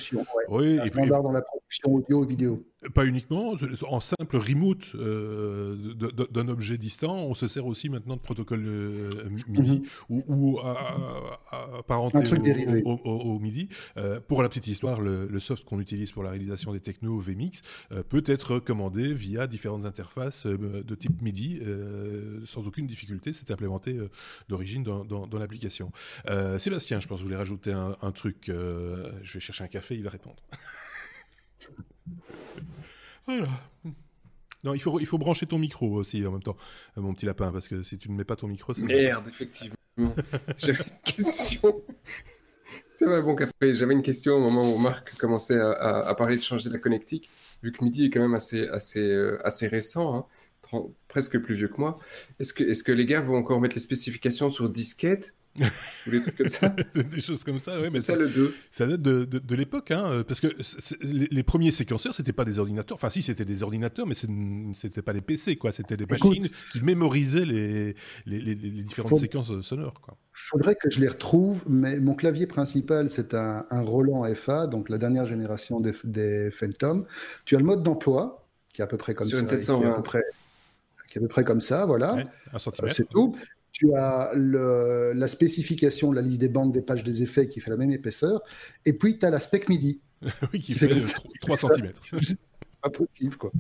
[0.49, 2.65] Oui, un et standard dans la production audio et vidéo.
[2.93, 3.55] Pas uniquement,
[3.89, 5.75] en simple remote euh,
[6.31, 9.09] d'un objet distant, on se sert aussi maintenant de protocole euh,
[9.47, 10.23] MIDI mhm.
[10.27, 10.59] ou,
[11.79, 12.19] apparenté
[12.85, 13.69] au, MIDI.
[13.95, 17.61] Euh, pour la petite histoire, le, soft qu'on utilise pour la réalisation des technos VMix
[18.09, 21.61] peut être commandé via différentes interfaces de type MIDI
[22.45, 23.33] sans aucune difficulté.
[23.33, 23.97] C'est implémenté
[24.49, 25.91] d'origine dans, l'application.
[26.57, 28.45] Sébastien, je pense que vous voulez rajouter un, un truc.
[28.47, 30.41] je vais chercher un café, il va répondre.
[34.63, 36.57] Non, il faut, il faut brancher ton micro aussi en même temps,
[36.97, 39.27] euh, mon petit lapin, parce que si tu ne mets pas ton micro, ça Merde,
[39.27, 39.75] effectivement.
[40.57, 41.81] J'avais une question.
[42.97, 43.75] C'est vrai, bon café.
[43.75, 47.29] J'avais une question au moment où Marc commençait à, parler de changer la connectique,
[47.61, 50.27] vu que Midi est quand même assez, assez, euh, assez récent,
[50.73, 51.99] hein, presque plus vieux que moi.
[52.39, 55.35] Est-ce que, que les gars vont encore mettre les spécifications sur disquette
[56.07, 56.69] ou des trucs comme ça.
[56.95, 57.89] des choses comme ça, ouais.
[57.89, 58.53] C'est ça le 2.
[58.71, 60.47] Ça date de, de, de l'époque, hein, parce que
[61.01, 62.95] les, les, premiers séquenceurs, c'était pas des ordinateurs.
[62.95, 65.71] Enfin, si, c'était des ordinateurs, mais c'était pas les PC, quoi.
[65.71, 67.95] C'était des machines qui mémorisaient les,
[68.25, 69.17] les, les différentes Faut...
[69.17, 70.17] séquences sonores, quoi.
[70.39, 74.87] Faudrait que je les retrouve, mais mon clavier principal, c'est un, un, Roland FA, donc
[74.89, 77.05] la dernière génération des, des Phantom.
[77.45, 79.41] Tu as le mode d'emploi, qui est à peu près comme Sur ça.
[79.41, 79.79] Une 720.
[79.79, 80.23] Qui est à peu près,
[81.07, 82.13] qui est à peu près comme ça, voilà.
[82.13, 82.95] Ouais, un centimètre.
[82.95, 83.35] c'est tout.
[83.77, 87.69] Tu as le, la spécification, la liste des banques, des pages, des effets qui fait
[87.69, 88.41] la même épaisseur.
[88.85, 90.01] Et puis, tu as la spec MIDI.
[90.51, 91.91] oui, qui, qui fait, fait 3 cm.
[92.89, 93.51] Pas possible, quoi.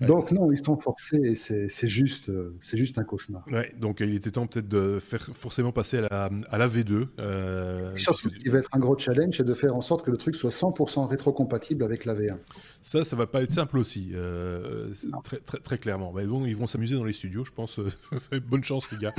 [0.00, 3.44] Donc, non, ils sont forcés et c'est juste, c'est juste un cauchemar.
[3.50, 7.08] Ouais, donc il était temps peut-être de faire forcément passer à la, à la V2.
[7.18, 8.36] Euh, Surtout, puisque...
[8.36, 10.34] ce qui va être un gros challenge, c'est de faire en sorte que le truc
[10.34, 12.36] soit 100% rétrocompatible avec la V1.
[12.80, 14.92] Ça, ça va pas être simple aussi, euh,
[15.24, 16.12] très, très, très, clairement.
[16.12, 17.80] Mais bon, ils vont s'amuser dans les studios, je pense.
[18.48, 19.14] bonne chance, les gars.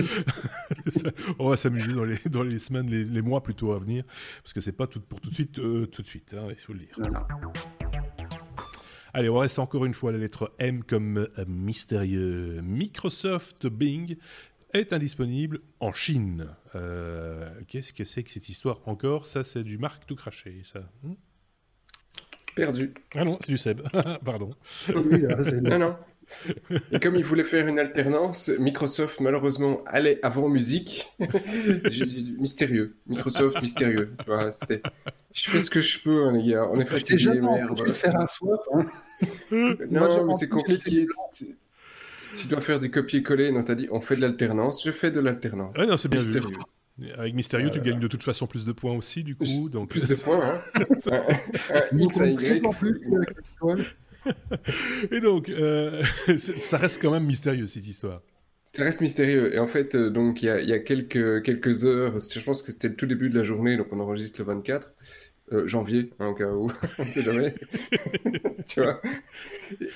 [1.39, 4.03] On va s'amuser dans les, dans les semaines, les, les, mois plutôt à venir,
[4.43, 6.55] parce que c'est pas tout pour tout de suite, euh, tout de suite, hein, il
[6.55, 6.95] faut le dire.
[6.97, 7.88] Non, non.
[9.13, 12.61] Allez, on reste encore une fois à la lettre M comme euh, mystérieux.
[12.61, 14.17] Microsoft Bing
[14.73, 16.47] est indisponible en Chine.
[16.75, 19.27] Euh, Qu'est-ce que c'est que cette histoire encore?
[19.27, 20.81] Ça, c'est du Marc tout craché, ça.
[21.03, 21.13] Hmm?
[22.55, 22.93] Perdu.
[23.15, 23.81] Ah non, c'est du Seb.
[24.25, 24.51] Pardon.
[24.93, 25.97] Oui, là, non, non.
[26.91, 31.11] Et comme il voulait faire une alternance, Microsoft malheureusement allait avant musique.
[32.39, 32.95] mystérieux.
[33.07, 34.13] Microsoft mystérieux.
[34.19, 34.81] Tu vois, c'était.
[35.33, 36.67] Je fais ce que je peux, hein, les gars.
[36.71, 37.77] On est fatigués, merde.
[37.77, 38.61] Je vais faire un swap.
[38.73, 38.85] Hein.
[39.89, 41.07] non, mais c'est compliqué.
[42.37, 43.51] Tu, dois faire du copier-coller.
[43.51, 44.83] Non, t'as dit, on fait de l'alternance.
[44.85, 45.75] Je fais de l'alternance.
[45.77, 46.49] Ah non, c'est bien mystérieux.
[46.97, 47.11] Vu.
[47.17, 47.71] Avec Mystérieux, euh...
[47.71, 49.69] tu gagnes de toute façon plus de points aussi, du coup.
[49.69, 49.89] Donc...
[49.89, 50.61] Plus de points, hein.
[51.11, 52.61] un, un X à Y.
[55.11, 56.03] Et donc, euh,
[56.59, 58.21] ça reste quand même mystérieux cette histoire.
[58.65, 59.53] Ça reste mystérieux.
[59.53, 62.71] Et en fait, euh, donc il y a, y a, quelques heures, je pense que
[62.71, 64.93] c'était le tout début de la journée, donc on enregistre le 24
[65.51, 66.67] euh, janvier, hein, au cas où,
[66.99, 67.53] on ne sait jamais.
[68.67, 69.01] tu vois?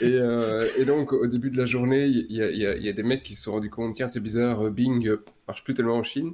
[0.01, 3.51] Et, donc au début de la journée, il y a, des mecs qui se sont
[3.51, 5.17] rendus compte, tiens, c'est bizarre, Bing
[5.47, 6.34] marche plus tellement en Chine.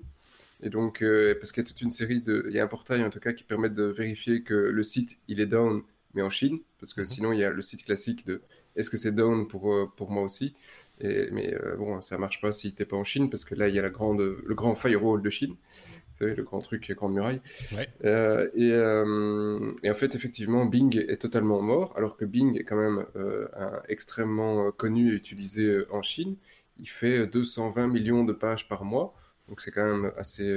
[0.61, 1.03] Et donc,
[1.39, 3.19] parce qu'il y a toute une série de, il y a un portail en tout
[3.19, 5.83] cas qui permet de vérifier que le site il est down
[6.14, 7.07] mais en Chine, parce que mmh.
[7.07, 8.41] sinon il y a le site classique de
[8.76, 10.53] est-ce que c'est down pour, euh, pour moi aussi?
[11.01, 13.68] Et, Mais euh, bon, ça marche pas si t'es pas en Chine, parce que là
[13.68, 16.88] il y a la grande, le grand firewall de Chine, vous savez, le grand truc,
[16.88, 17.41] la grande muraille.
[17.76, 17.88] Ouais.
[18.03, 22.64] Euh, et, euh, et, en fait, effectivement, Bing est totalement mort, alors que Bing est
[22.64, 26.36] quand même un, extrêmement connu et utilisé en Chine.
[26.78, 29.16] Il fait 220 millions de pages par mois,
[29.47, 30.51] donc c'est quand même assez,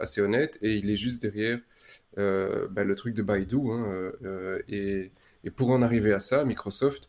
[0.00, 1.58] assez honnête, et il est juste derrière
[2.16, 3.56] bah, le truc de Baidu.
[3.70, 5.10] Hein, euh, et,
[5.44, 7.08] et, pour en arriver à ça, Microsoft,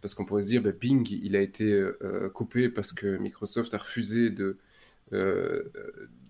[0.00, 3.74] parce qu'on pourrait se dire, bah, Bing, il a été euh, coupé parce que Microsoft
[3.74, 4.58] a refusé de,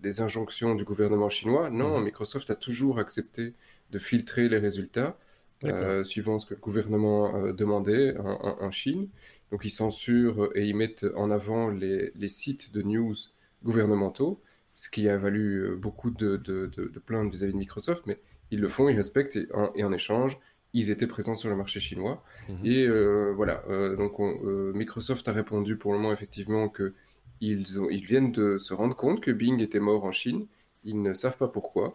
[0.01, 1.69] des injonctions du gouvernement chinois.
[1.69, 2.03] Non, mmh.
[2.03, 3.53] Microsoft a toujours accepté
[3.91, 5.17] de filtrer les résultats.
[5.63, 9.07] Euh, suivant ce que le gouvernement euh, demandait en, en, en, Chine.
[9.51, 13.15] Donc ils censurent et ils mettent en avant les, les sites de news
[13.63, 14.41] gouvernementaux
[14.75, 18.19] ce qui a valu beaucoup de, de, de, de plaintes vis-à-vis de Microsoft, mais
[18.51, 20.37] ils le font, ils respectent, et en, et en échange,
[20.73, 22.15] ils étaient présents sur le marché chinois.
[22.49, 22.53] Mmh.
[22.53, 22.71] -hmm.
[22.73, 26.93] Et euh, voilà, euh, donc on, euh, Microsoft a répondu pour le moment effectivement que
[27.41, 30.41] ils, ont, ils viennent de se rendre compte que Bing était mort en Chine,
[30.83, 31.87] ils ne savent pas pourquoi.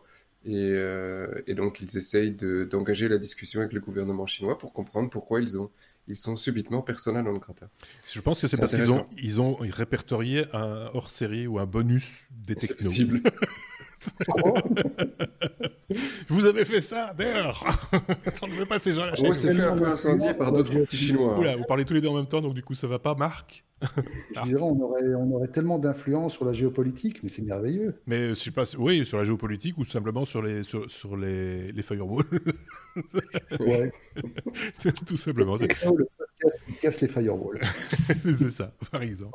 [0.45, 0.73] Et,
[1.51, 2.35] et donc ils essayent
[2.73, 5.71] d'engager la discussion avec le gouvernement chinois pour comprendre pourquoi ils ont
[6.11, 7.69] ils sont subitement persona non grata.
[8.13, 12.27] Je pense que c'est parce qu'ils ont, ils ont répertorié un hors-série ou un bonus
[12.31, 12.89] des technos.
[12.89, 13.23] possible.
[16.29, 17.65] Vous avez fait ça, d'ailleurs
[18.43, 19.13] On ne veut pas ces gens-là.
[19.23, 21.39] On s'est fait un peu incendier par d'autres petits chinois.
[21.39, 23.15] Oula, vous parlez tous les deux en même temps, donc du coup ça va pas,
[23.15, 28.01] Marc Je dirais, on aurait, on aurait tellement d'influence sur la géopolitique, mais c'est merveilleux.
[28.07, 31.73] Mais je sais pas, oui, sur la géopolitique ou simplement sur les, sur, sur les,
[31.73, 32.25] les firewalls.
[33.61, 33.93] ouais.
[35.07, 35.57] tout simplement.
[35.57, 37.61] Le podcast qui casse les firewalls.
[38.25, 39.33] c'est ça, par exemple.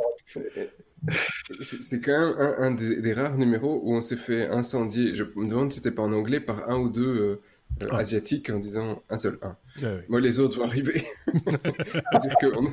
[1.62, 5.16] C'est quand même un, un des, des, rares numéros où on s'est fait incendier.
[5.16, 7.42] Je me demande si c'était pas en anglais par un ou deux
[7.82, 7.98] euh, ah.
[7.98, 9.56] asiatiques en disant un seul un.
[9.78, 10.02] Ah, oui.
[10.08, 11.06] Moi, les autres vont arriver.
[11.34, 12.72] dire que on...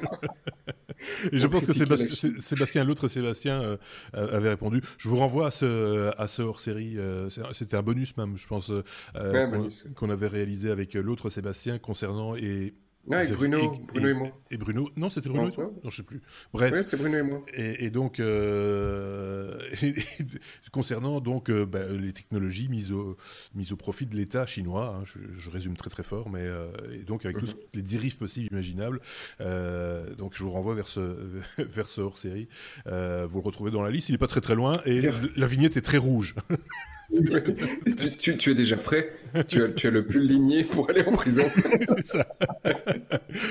[1.32, 3.76] Et je pense que Sébastien, Sébastien l'autre Sébastien, euh,
[4.12, 4.80] avait répondu.
[4.98, 6.94] Je vous renvoie à ce, à ce hors-série.
[6.96, 8.82] Euh, C'était un bonus même, je pense, euh,
[9.14, 12.74] ouais, qu'on qu avait réalisé avec l'autre Sébastien concernant et
[13.07, 14.28] Ouais, Bruno, Bruno et, moi.
[14.53, 15.48] Et Bruno, non, c'était Bruno.
[15.59, 16.22] Non, non, je sais plus.
[16.53, 16.72] Bref.
[16.72, 17.44] Ouais, c'était Bruno et moi.
[17.53, 19.59] Et, donc, euh,
[20.72, 23.16] concernant donc euh, bah, les technologies mises au,
[23.57, 27.03] mises au profit de l'État chinois, hein, je, résume très très fort, mais euh, et
[27.03, 27.61] donc avec tous mhm.
[27.74, 29.00] les dérives possibles imaginables.
[29.40, 31.16] donc, je vous renvoie vers ce
[31.59, 32.48] vers ce hors série.
[32.86, 34.11] vous le retrouvez dans la liste.
[34.11, 36.36] Il n'est pas très très loin et la vignette est très rouge.
[38.18, 39.12] tu, es déjà prêt?
[39.46, 41.44] Tu as, tu as le pull ligné pour aller en prison?
[41.88, 42.26] c'est ça.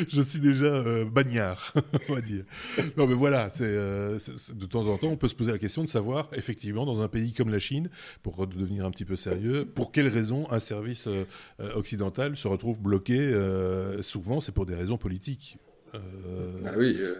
[0.08, 1.74] Je suis déjà euh, bagnard,
[2.10, 2.44] on va dire.
[2.98, 5.84] Non, mais voilà, euh, c'est, de temps en temps, on peut se poser la question
[5.84, 7.90] de savoir, effectivement, dans un pays comme la Chine,
[8.24, 11.26] pour devenir un petit peu sérieux, pour quelles raisons un service euh,
[11.76, 13.32] occidental se retrouve bloqué.
[14.02, 15.58] souvent, c'est pour des raisons politiques.
[15.94, 16.52] Euh...
[16.66, 17.16] Ah oui, euh...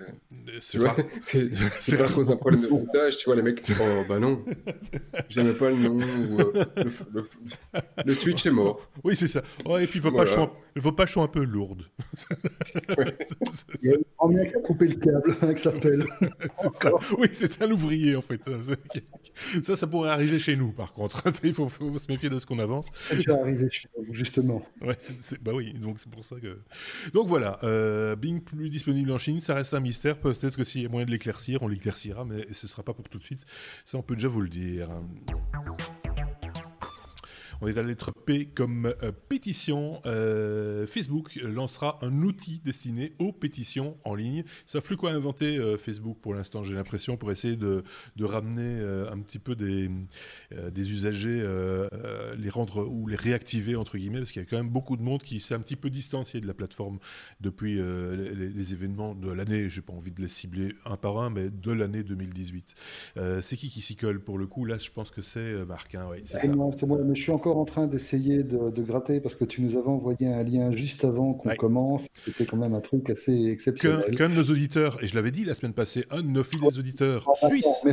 [0.62, 0.80] c'est
[1.98, 4.46] pas à cause d'un problème de montage, tu vois, les mecs, oh bah non,
[5.30, 7.26] j'aimais pas le nom, ou, euh, le,
[8.06, 8.90] le, switch est mort.
[9.04, 9.42] Oui, c'est ça.
[9.66, 10.26] Oh, et puis vos, voilà.
[10.26, 11.84] pages sont, vos pages sont un peu lourdes.
[12.98, 13.18] ouais.
[13.82, 16.06] Il y a un qui a coupé le câble, hein, que ça s'appelle.
[17.18, 18.42] oui, c'est un ouvrier en fait.
[19.64, 21.24] Ça, ça pourrait arriver chez nous par contre.
[21.44, 22.88] Il faut, faut se méfier de ce qu'on avance.
[22.94, 24.62] C'est déjà arrivé chez nous, justement.
[24.82, 24.96] Ouais,
[25.42, 26.60] bah oui, donc c'est pour ça que.
[27.14, 30.18] Donc voilà, euh, Bing plus disponible en Chine, ça reste un mystère.
[30.18, 32.94] Peut-être que s'il y a moyen de l'éclaircir, on l'éclaircira, mais ce ne sera pas
[32.94, 33.46] pour tout de suite.
[33.86, 34.90] Ça, on peut déjà vous le dire.
[37.64, 40.02] On est à la lettre P comme euh, pétition.
[40.08, 44.44] Euh, Facebook lancera un outil destiné aux pétitions en ligne.
[44.48, 47.84] Ils savent plus quoi inventer euh, Facebook pour l'instant, j'ai l'impression, pour essayer de,
[48.16, 49.90] de ramener un petit peu des,
[50.72, 51.46] des usagers,
[52.38, 55.04] les rendre ou les réactiver, entre guillemets, parce qu'il y a quand même beaucoup de
[55.04, 57.00] monde qui s'est un petit peu distancié de la plateforme
[57.42, 59.70] depuis les, les, événements de l'année.
[59.70, 62.76] J'ai pas envie de les cibler un par un, mais de l'année 2018.
[63.42, 64.66] c'est qui qui s'y colle pour le coup?
[64.66, 65.96] Là, je pense que c'est Marc.
[65.96, 66.72] Hein, c'est moi,
[67.04, 70.28] mais je suis encore en train d'essayer de, gratter parce que tu nous avais envoyé
[70.28, 72.08] un lien juste avant qu'on commence.
[72.26, 74.16] C'était quand même un truc assez exceptionnel.
[74.16, 76.78] Qu'un de nos auditeurs, et je l'avais dit la semaine passée, un de nos fidèles
[76.78, 77.86] auditeurs ah, suisses.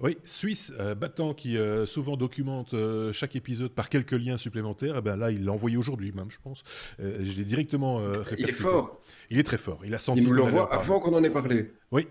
[0.00, 4.94] Oui, Suisse, euh, battant qui euh, souvent documente euh, chaque épisode par quelques liens supplémentaires.
[4.94, 6.62] Et eh ben là, il l'a envoyé aujourd'hui même, je pense.
[6.98, 8.00] je l'ai directement.
[8.36, 9.00] il est fort.
[9.30, 9.80] Il est très fort.
[9.84, 10.20] Il a senti.
[10.20, 11.72] Il nous l'envoie avant qu'on en ait parlé.
[11.90, 12.06] Oui.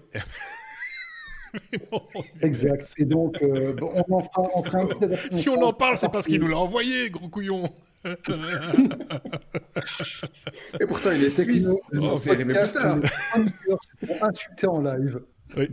[2.41, 2.93] exact.
[2.97, 4.87] Et donc, euh, on en fera, on fera un
[5.31, 7.63] Si on en parle, c'est parce qu'il nous l'a envoyé, gros couillon.
[10.79, 11.69] Et pourtant, il est suisse.
[12.29, 12.99] Arrivé plus tard.
[14.05, 15.21] Pour insulter en live.
[15.55, 15.69] Oui.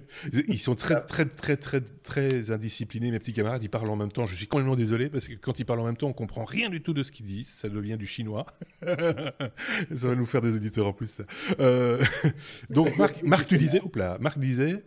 [0.49, 3.63] Ils sont très, très, très, très, très indisciplinés, mes petits camarades.
[3.63, 4.27] Ils parlent en même temps.
[4.27, 6.69] Je suis complètement désolé parce que quand ils parlent en même temps, on comprend rien
[6.69, 7.49] du tout de ce qu'ils disent.
[7.49, 8.47] Ça devient du chinois.
[8.83, 11.23] ça va nous faire des auditeurs en plus.
[11.59, 12.03] Euh...
[12.71, 14.85] Donc, Marc, Marc, tu disais, oups là, Marc disait.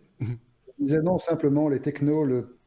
[0.80, 2.58] Disais non, simplement les technos, le,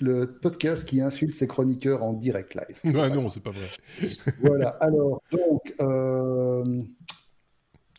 [0.00, 2.96] le, podcast qui insulte ses chroniqueurs en direct live.
[2.98, 3.66] Ah non, c'est pas vrai.
[4.40, 6.82] voilà, alors, donc, euh,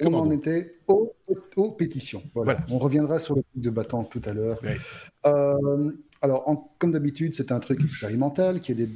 [0.02, 2.24] on en était aux, pétitions.
[2.34, 2.66] Voilà.
[2.70, 4.60] On reviendra sur le truc de battant tout à l'heure.
[5.26, 5.92] Euh,
[6.22, 8.90] alors, comme d'habitude, c'est un truc expérimental qui, est des,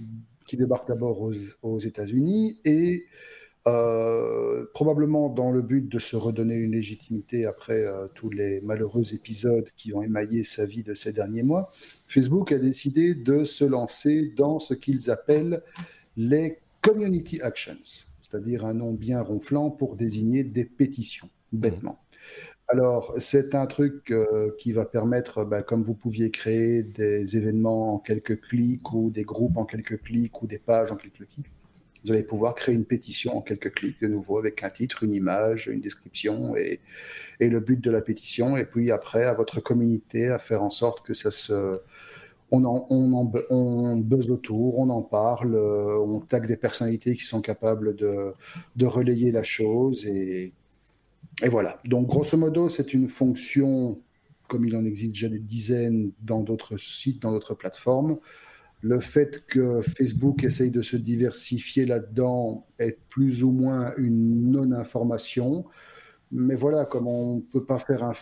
[0.46, 3.06] qui débarque d'abord aux, aux États-Unis et
[3.68, 9.14] euh, probablement dans le but de se redonner une légitimité après euh, tous les malheureux
[9.14, 11.70] épisodes qui ont émaillé sa vie de ces derniers mois,
[12.08, 15.62] Facebook a décidé de se lancer dans ce qu'ils appellent
[16.16, 22.00] les Community Actions, c'est-à-dire un nom bien ronflant pour désigner des pétitions, bêtement.
[22.02, 22.10] Mmh.
[22.72, 27.96] Alors, c'est un truc euh, qui va permettre, bah, comme vous pouviez créer des événements
[27.96, 31.52] en quelques clics ou des groupes en quelques clics ou des pages en quelques clics,
[32.04, 35.14] vous allez pouvoir créer une pétition en quelques clics de nouveau avec un titre, une
[35.14, 36.80] image, une description et,
[37.40, 38.56] et le but de la pétition.
[38.58, 41.80] Et puis après, à votre communauté, à faire en sorte que ça se,
[42.52, 47.42] on, en, on, buzz autour, on en parle, euh, on tag des personnalités qui sont
[47.42, 48.34] capables de,
[48.76, 50.06] de relayer la chose.
[50.06, 50.54] Et,
[51.44, 51.80] et voilà.
[51.86, 54.00] Donc, grosso modo, c'est une fonction,
[54.48, 58.18] comme il en existe déjà des dizaines dans d'autres sites, dans d'autres plateformes,
[58.82, 65.66] le fait que Facebook essaye de se diversifier là-dedans est plus ou moins une non-information.
[66.32, 68.14] Mais voilà, comme on peut pas faire un,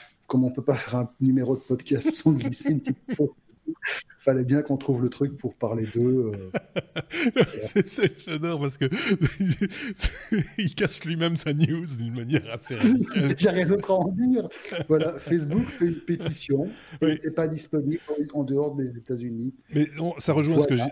[0.49, 2.97] peut pas faire un numéro de podcast sans glisser une petite
[4.27, 6.33] fallait bien qu'on trouve le truc pour parler d'eux.
[6.33, 7.81] Euh.
[8.27, 8.85] J'adore parce que
[10.57, 13.35] il casse lui-même sa news d'une manière assez radicale.
[13.37, 14.49] J'ai rien d'autre à en dire.
[14.89, 16.67] Voilà, Facebook fait une pétition
[17.01, 18.01] et c'est pas disponible
[18.33, 19.53] en dehors des États-Unis.
[19.73, 20.83] Mais ça rejoint ce, que je,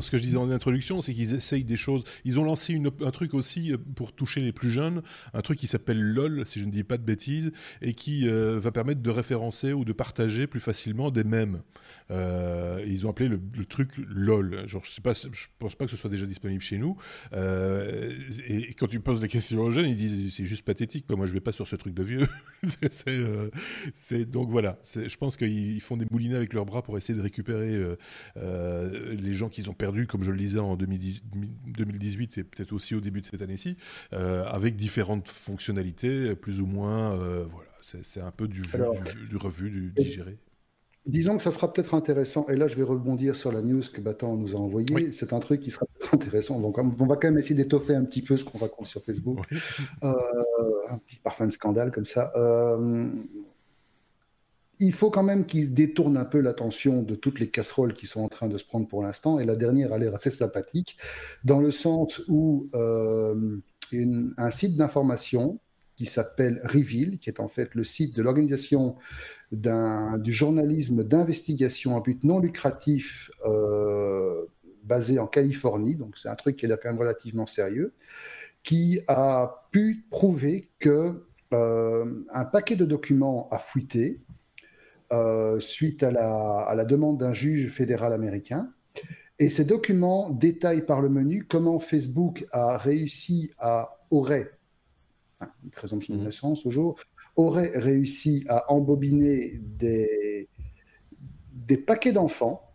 [0.00, 2.02] ce que je disais en introduction, c'est qu'ils essayent des choses.
[2.24, 5.02] Ils ont lancé une, un truc aussi euh, pour toucher les plus jeunes,
[5.34, 8.58] un truc qui s'appelle LOL, si je ne dis pas de bêtises, et qui euh,
[8.58, 11.62] va permettre de référencer ou de partager plus facilement des mèmes.
[12.10, 14.66] Euh, Euh, ils ont appelé le, truc LOL.
[14.66, 16.96] Genre, je sais pas, je pense pas que ce soit déjà disponible chez nous.
[17.32, 18.12] Euh,
[18.46, 21.06] et, quand tu poses la question aux jeunes, ils disent c'est juste pathétique.
[21.10, 22.28] Moi, je vais pas sur ce truc de vieux.
[23.94, 24.78] c'est donc voilà.
[24.84, 27.80] Je pense qu'ils font des moulinets avec leurs bras pour essayer de récupérer
[28.36, 33.00] les gens qu'ils ont perdus, comme je le disais en 2018 et peut-être aussi au
[33.00, 33.76] début de cette année-ci,
[34.12, 37.16] avec différentes fonctionnalités, plus ou moins.
[37.16, 37.70] voilà
[38.02, 40.38] c'est un peu du, du, revu, du digéré.
[41.06, 44.00] Disons que ça sera peut-être intéressant, et là je vais rebondir sur la news que
[44.00, 45.12] Batan nous a envoyée.
[45.12, 46.56] C'est un truc qui sera peut-être intéressant.
[46.56, 49.02] On va, on va, quand même essayer d'étoffer un petit peu ce qu'on raconte sur
[49.02, 49.38] Facebook.
[50.04, 50.12] Euh,
[50.88, 52.32] un petit parfum de scandale comme ça.
[52.36, 53.12] Euh,
[54.78, 58.22] il faut quand même qu'il détourne un peu l'attention de toutes les casseroles qui sont
[58.22, 59.38] en train de se prendre pour l'instant.
[59.38, 60.96] Et la dernière a l'air assez sympathique,
[61.44, 63.58] dans le sens où euh,
[63.92, 65.60] un site d'information
[66.00, 68.96] qui s'appelle Reveal, qui est en fait le site de l'organisation
[69.52, 74.46] du journalisme d'investigation à but non lucratif euh,
[74.82, 77.92] basé en Californie, donc c'est un truc qui est quand même relativement sérieux,
[78.62, 81.22] qui a pu prouver que
[81.52, 84.22] euh, un paquet de documents a fuité
[85.12, 88.72] euh, suite à la, à la demande d'un juge fédéral américain.
[89.38, 94.50] Et ces documents détaillent par le menu comment Facebook a réussi à, aurait
[95.64, 96.98] une présomption de naissance toujours,
[97.36, 100.48] aurait réussi à embobiner des,
[101.52, 102.70] des paquets d'enfants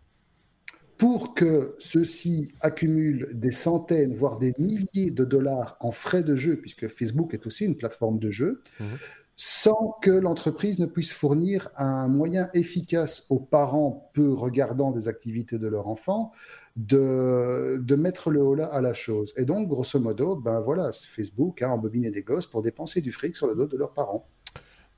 [0.98, 6.56] pour que ceux-ci accumulent des centaines, voire des milliers de dollars en frais de jeu,
[6.56, 8.96] puisque Facebook est aussi une plateforme de jeu, mhm.
[9.36, 15.58] sans que l'entreprise ne puisse fournir un moyen efficace aux parents peu regardants des activités
[15.58, 16.32] de leur enfant
[16.76, 19.32] de, de mettre le holà à la chose.
[19.36, 23.34] Et donc, grosso modo, ben voilà, Facebook a embobiné des gosses pour dépenser du fric
[23.34, 24.28] sur le dos de leurs parents.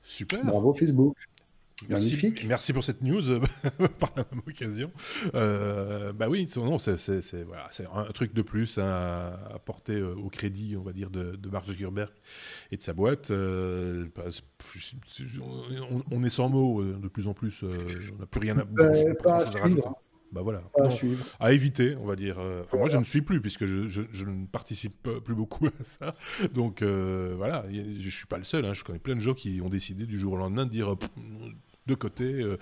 [0.03, 0.43] Super.
[0.43, 1.15] Bravo Facebook.
[1.87, 2.45] Merci, Magnifique.
[2.45, 3.21] merci pour cette news
[3.99, 4.91] par la même occasion.
[5.33, 10.29] Euh, bah oui, non, c'est voilà, un truc de plus hein, à porter euh, au
[10.29, 12.11] crédit, on va dire, de, de Mark Zuckerberg
[12.71, 13.31] et de sa boîte.
[13.31, 14.25] Euh, bah,
[16.11, 17.63] on, est sans mots de plus en plus.
[17.63, 19.69] on n'a plus rien à, ben, pas à
[20.31, 20.63] bah voilà.
[21.39, 22.37] à éviter, on va dire.
[22.39, 26.15] Euh, moi, je ne suis plus puisque je, je, ne participe plus beaucoup à ça.
[26.53, 28.65] Donc euh, voilà, je suis pas le seul.
[28.65, 28.73] Hein.
[28.73, 30.95] Je connais plein de gens qui ont décidé du jour au lendemain de dire
[31.87, 32.25] de côté.
[32.25, 32.57] Euh,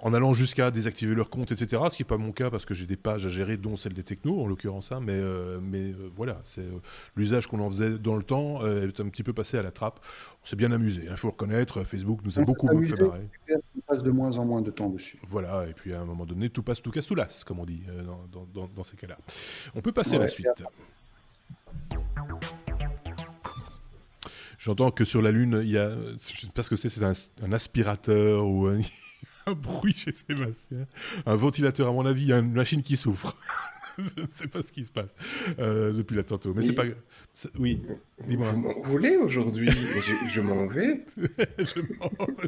[0.00, 1.82] en allant jusqu'à désactiver leur compte, etc.
[1.90, 3.92] Ce qui n'est pas mon cas parce que j'ai des pages à gérer, dont celle
[3.92, 4.90] des technos en l'occurrence.
[4.90, 6.80] Hein, mais euh, mais euh, voilà, c'est euh,
[7.14, 10.00] l'usage qu'on en faisait dans le temps est un petit peu passé à la trappe.
[10.42, 11.84] On s'est bien amusé, il hein, faut le reconnaître.
[11.84, 13.28] Facebook nous a beaucoup fait marrer.
[13.50, 15.18] On passe de moins en moins de temps dessus.
[15.24, 17.64] Voilà, et puis à un moment donné, tout passe, tout casse, tout lasse, comme on
[17.64, 17.82] dit
[18.32, 19.18] dans, dans, ces cas-là.
[19.74, 20.48] On peut passer à la suite.
[24.58, 27.02] J'entends que sur la Lune, il y a, je sais pas ce que c'est, c'est
[27.02, 28.78] un, un, aspirateur ou un,
[29.46, 30.86] un bruit chez Sébastien.
[31.26, 33.36] Un ventilateur, à mon avis, il y a une machine qui souffre.
[33.98, 35.10] je ne sais pas ce qui se passe
[35.58, 36.52] euh, depuis la tantôt.
[36.54, 36.84] Mais c'est pas.
[37.58, 37.82] Oui,
[38.26, 38.50] dis-moi.
[38.50, 39.70] Vous m'en voulez aujourd'hui?
[39.70, 41.04] Je, je m'en vais.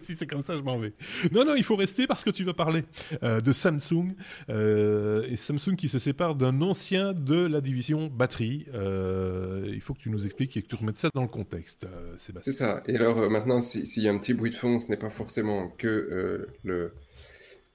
[0.03, 0.92] si c'est comme ça, je m'en vais.
[1.32, 2.84] Non, non, il faut rester parce que tu vas parler
[3.22, 4.14] euh, de Samsung.
[4.51, 8.66] Euh, et Samsung qui se sépare d'un ancien de la division batterie.
[8.72, 11.86] il faut que tu nous expliques et que tu remettes ça dans le contexte,
[12.16, 12.53] Sébastien.
[12.53, 12.82] C'est ça.
[12.86, 15.68] Et alors maintenant, s'il y a un petit bruit de fond, ce n'est pas forcément
[15.78, 16.92] que le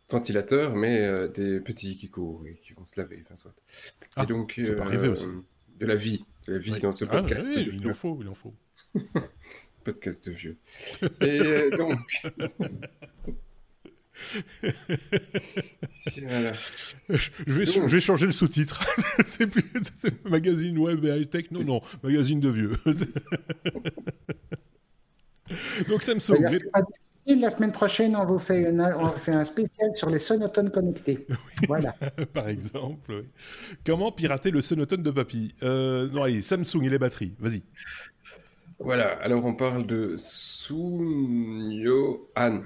[0.10, 3.24] ventilateur, mais euh, des petits qui courent et qui vont se laver.
[3.26, 3.56] Enfin, soit.
[4.16, 5.28] Ah, et donc, ça peut arriver euh, aussi.
[5.80, 7.50] de la vie, de la vie dans ce ah, podcast.
[7.56, 8.54] oui, il en faut, il en faut.
[9.84, 10.58] podcast de vieux.
[11.22, 12.00] Et euh, donc.
[16.24, 16.52] voilà.
[17.10, 18.84] je, vais, je, vais, changer le sous-titre.
[19.26, 19.64] c'est plus
[20.26, 21.52] magazine web et high-tech.
[21.52, 22.72] Non, non, magazine de vieux.
[25.88, 26.60] Donc Samsung.
[27.28, 31.28] La semaine prochaine, on vous fait, on fait un spécial sur les sonotones connectés.
[31.68, 31.96] Voilà.
[32.34, 33.26] Par exemple.
[33.86, 35.54] Comment pirater le sonotone de papy?
[35.62, 37.34] Euh, Non, allez, Samsung et les batteries.
[37.40, 37.62] Vas-y.
[38.80, 39.10] Voilà.
[39.22, 42.62] Alors, on parle de Sunyo Han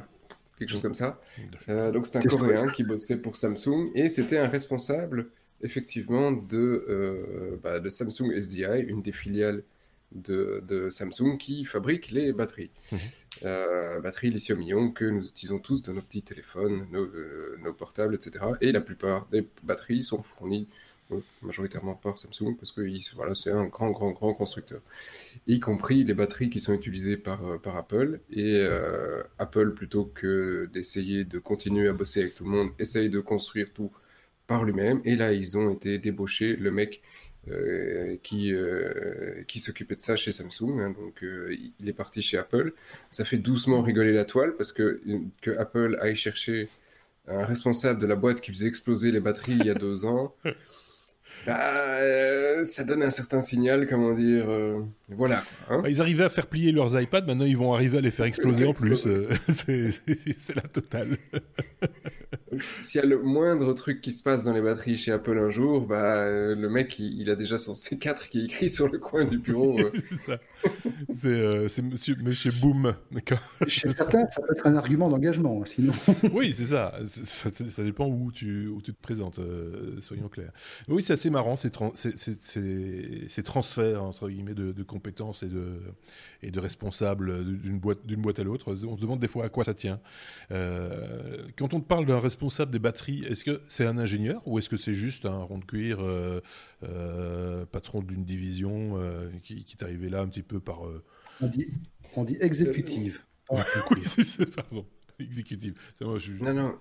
[0.64, 1.22] quelque chose comme ça.
[1.70, 5.30] Euh, donc c'est un Coréen qui bossait pour Samsung et c'était un responsable
[5.62, 9.64] effectivement de, euh, bah, de Samsung SDI, une des filiales
[10.12, 12.72] de, Samsung qui fabrique les batteries.
[12.92, 13.00] Mhm.
[13.44, 18.46] Euh, batteries lithium-ion que nous utilisons tous dans nos petits téléphones, nos, euh, portables, etc.
[18.62, 20.70] Et la plupart des batteries sont fournies
[21.12, 22.82] euh, majoritairement par Samsung parce que
[23.16, 24.82] voilà, c'est un grand, grand, grand constructeur.
[25.48, 28.20] Y compris les batteries qui sont utilisées par, par Apple.
[28.32, 28.66] Et
[29.40, 33.74] Apple, plutôt que d'essayer de continuer à bosser avec tout le monde, essaye de construire
[33.74, 33.92] tout
[34.48, 35.02] par lui-même.
[35.06, 36.56] Et là, ils ont été débauchés.
[36.56, 37.02] Le mec
[37.52, 40.80] euh, qui, euh, qui s'occupait de ça chez Samsung.
[40.80, 42.74] Hein, donc, euh, il est parti chez Apple.
[43.10, 45.02] Ça fait doucement rigoler la toile parce que,
[45.42, 46.70] que Apple aille chercher
[47.28, 50.34] un responsable de la boîte qui faisait exploser les batteries il y a deux ans.
[51.46, 51.60] Bah,
[52.00, 54.50] euh, ça donne un certain signal, comment dire.
[54.50, 54.80] Euh,
[55.10, 55.44] voilà.
[55.70, 55.82] Hein.
[55.82, 58.26] Bah, ils arrivaient à faire plier leurs iPads, maintenant ils vont arriver à les faire
[58.26, 59.06] exploser en plus.
[59.08, 61.18] Euh, c'est la totale.
[62.60, 65.50] S'il y a le moindre truc qui se passe dans les batteries chez Apple un
[65.50, 69.26] jour, bah, le mec il, a déjà son C4 qui est écrit sur le coin
[69.26, 69.80] du bureau.
[70.10, 70.40] c'est ça.
[71.18, 72.94] C'est monsieur, monsieur Boom.
[73.68, 75.94] Chez certains, ça peut être un argument d'engagement, hein, sinon.
[76.32, 76.94] oui, c'est ça.
[77.06, 77.50] ça.
[77.84, 79.40] dépend où tu, où tu te présentes,
[80.02, 80.52] soyons clairs.
[80.88, 81.72] Oui, c'est assez marrant ces,
[83.30, 85.80] ces, transferts entre guillemets de, compétences et de,
[86.42, 88.76] et de responsables d'une boîte, d'une boîte à l'autre.
[88.86, 90.02] On se demande des fois à quoi ça tient.
[90.52, 94.60] Euh, quand on te parle d'un responsable des batteries, est-ce que c'est un ingénieur ou
[94.60, 96.42] est-ce que c'est juste un rond de cuir, euh,
[96.84, 99.00] euh, patron d'une division
[99.44, 100.82] qui, qui, est arrivé là un petit peu par.
[101.40, 101.68] On, dit,
[102.18, 103.22] on dit exécutive.
[103.50, 104.04] oui,
[104.56, 104.86] pardon.
[105.20, 105.80] Exécutive.
[106.02, 106.34] Moi, je...
[106.34, 106.76] Non, non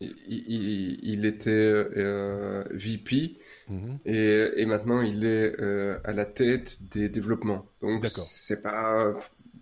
[0.00, 3.38] il, était euh, VP
[3.68, 3.98] mhm.
[4.04, 7.66] et, maintenant il est euh, à la tête des développements.
[7.82, 9.14] Donc c'est pas,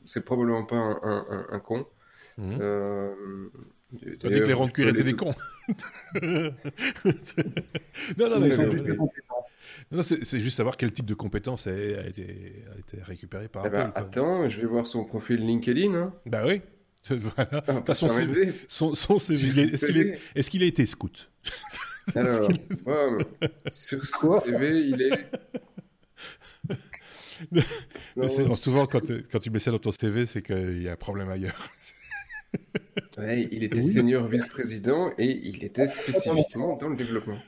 [0.05, 1.87] c'est probablement pas un, un, con.
[2.39, 2.59] Mmh.
[2.61, 3.15] Euh,
[3.93, 5.35] dit que les ronds de cuir étaient des cons.
[6.23, 6.51] non,
[9.91, 13.71] non, c'est juste savoir quel type de compétence a, été, a été récupéré par eh
[13.71, 15.95] ben, attends, je vais voir son profil LinkedIn.
[15.95, 16.13] Hein.
[16.27, 16.61] Bah oui.
[17.11, 17.65] Voilà.
[17.87, 21.31] Ah, son, CV, son, CV, est-ce qu'il est, est, qu a été scout?
[22.15, 22.49] Alors,
[23.71, 25.31] sur son CV, il est.
[28.17, 30.97] non, souvent, quand, quand, tu mets ça dans ton CV, c'est qu'il y a un
[30.97, 31.71] problème ailleurs.
[33.19, 37.39] ouais, il était senior vice-président et il était spécifiquement dans le développement.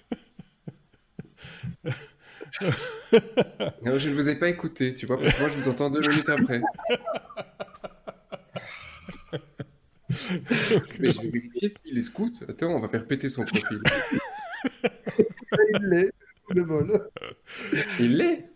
[3.84, 5.90] non, je ne vous ai pas écouté, tu vois, parce que moi je vous entends
[5.90, 6.60] deux minutes après.
[10.98, 12.42] Mais je vais vérifier s'il est scout.
[12.48, 13.80] Attends, on va faire péter son profil.
[15.74, 16.12] il l'est,
[16.50, 17.08] le vol.
[18.00, 18.48] Il l'est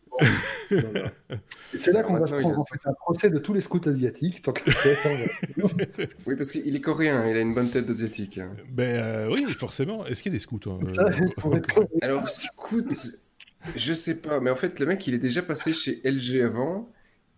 [1.75, 4.43] C'est là qu'on va se prendre en fait, un procès de tous les scouts asiatiques.
[4.43, 4.55] Tant
[6.27, 8.39] oui, parce qu'il est coréen, il a une bonne tête d'asiatique.
[8.39, 8.51] Hein.
[8.71, 10.07] Ben euh, oui, forcément.
[10.07, 11.61] Est-ce qu'il y a des scouts hein, euh,
[12.03, 12.87] Alors, scout,
[13.77, 16.92] je sais pas, mais en fait, le mec, il est déjà passé chez LG avant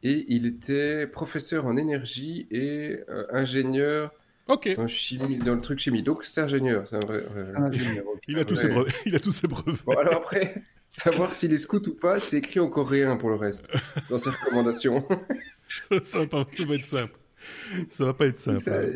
[0.05, 4.13] et il était professeur en énergie et euh, ingénieur
[4.47, 6.03] en chimie, dans le truc chimie.
[6.03, 6.87] Donc c'est ingénieur.
[6.87, 7.25] C'est un vrai,
[7.57, 9.83] ingénieur il, a tous ses brevets, il a tous ses brevets.
[9.85, 13.37] Bon, alors après, savoir s'il est scout ou pas, c'est écrit en coréen pour le
[13.37, 13.73] reste,
[14.11, 15.09] dans ses recommandations.
[16.03, 17.15] ça, va pas, être simple.
[17.89, 18.71] Ça va pas être simple.
[18.71, 18.91] Hein.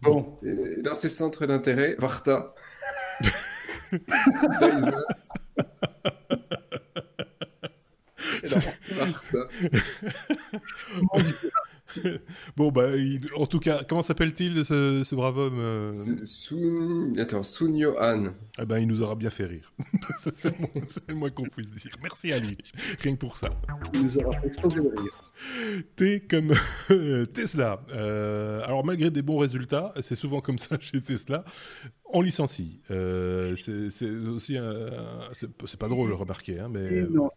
[0.00, 0.38] Bon.
[0.82, 2.54] Dans ses centres d'intérêt, Varta.
[12.56, 12.88] bon, bah,
[13.36, 17.18] en tout cas, comment s'appelle-t-il ce, brave homme euh Sun...
[17.18, 18.32] Attends, Sun Yo-han.
[18.60, 19.72] Eh ben, il nous aura bien fait rire.
[20.18, 20.44] c'est
[21.08, 21.92] le, moins, qu'on puisse dire.
[22.02, 22.58] Merci à lui,
[23.00, 23.50] rien que pour ça.
[23.94, 25.32] Il nous aura fait exploser le rire.
[25.96, 26.54] T'es comme
[26.90, 27.80] euh, Tesla.
[27.92, 31.44] Euh, alors, malgré des bons résultats, c'est souvent comme ça chez Tesla,
[32.16, 32.80] on licencie.
[32.88, 34.58] c'est aussi
[35.34, 37.02] C'est pas drôle, remarquer, hein, mais...
[37.02, 37.28] Non,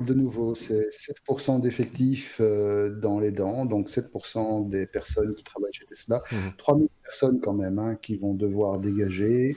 [0.00, 5.72] de nouveau, c'est 7% d'effectifs euh, dans les dents, donc 7% des personnes qui travaillent
[5.72, 6.22] chez Tesla.
[6.58, 6.88] 3000 mmh.
[7.02, 9.56] personnes quand même hein, qui vont devoir dégager,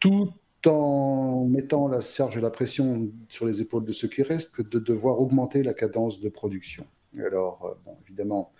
[0.00, 0.30] tout
[0.66, 4.62] en mettant la charge et la pression sur les épaules de ceux qui restent que
[4.62, 6.86] de devoir augmenter la cadence de production.
[7.18, 8.52] Alors, euh, bon, évidemment,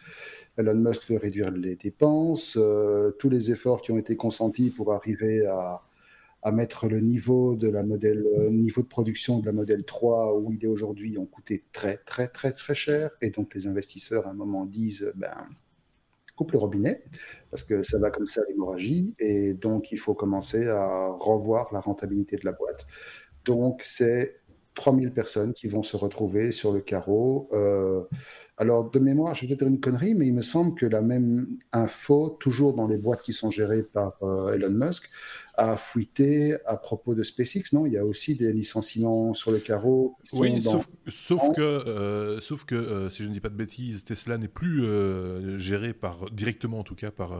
[0.56, 4.92] Elon Musk veut réduire les dépenses, euh, tous les efforts qui ont été consentis pour
[4.92, 5.82] arriver à
[6.42, 10.36] à mettre le niveau de la modèle, euh, niveau de production de la modèle 3
[10.38, 14.26] où il est aujourd'hui ont coûté très très très très cher et donc les investisseurs
[14.26, 15.34] à un moment disent ben
[16.34, 17.04] coupe le robinet
[17.50, 21.80] parce que ça va comme ça l'hémorragie et donc il faut commencer à revoir la
[21.80, 22.86] rentabilité de la boîte.
[23.44, 24.40] Donc c'est
[24.74, 27.48] 3000 personnes qui vont se retrouver sur le carreau.
[27.52, 28.02] Euh,
[28.58, 31.00] alors, de mémoire, je vais peut-être dire une connerie, mais il me semble que la
[31.00, 35.10] même info, toujours dans les boîtes qui sont gérées par euh, Elon Musk,
[35.54, 37.86] a fuité à propos de SpaceX, non?
[37.86, 40.16] Il y a aussi des licenciements sur le carreau.
[40.34, 40.86] oui, sauf,
[41.54, 44.84] que, euh, sauf que euh, si je ne dis pas de bêtises, Tesla n'est plus
[45.58, 47.36] géré par, directement, en tout cas, par.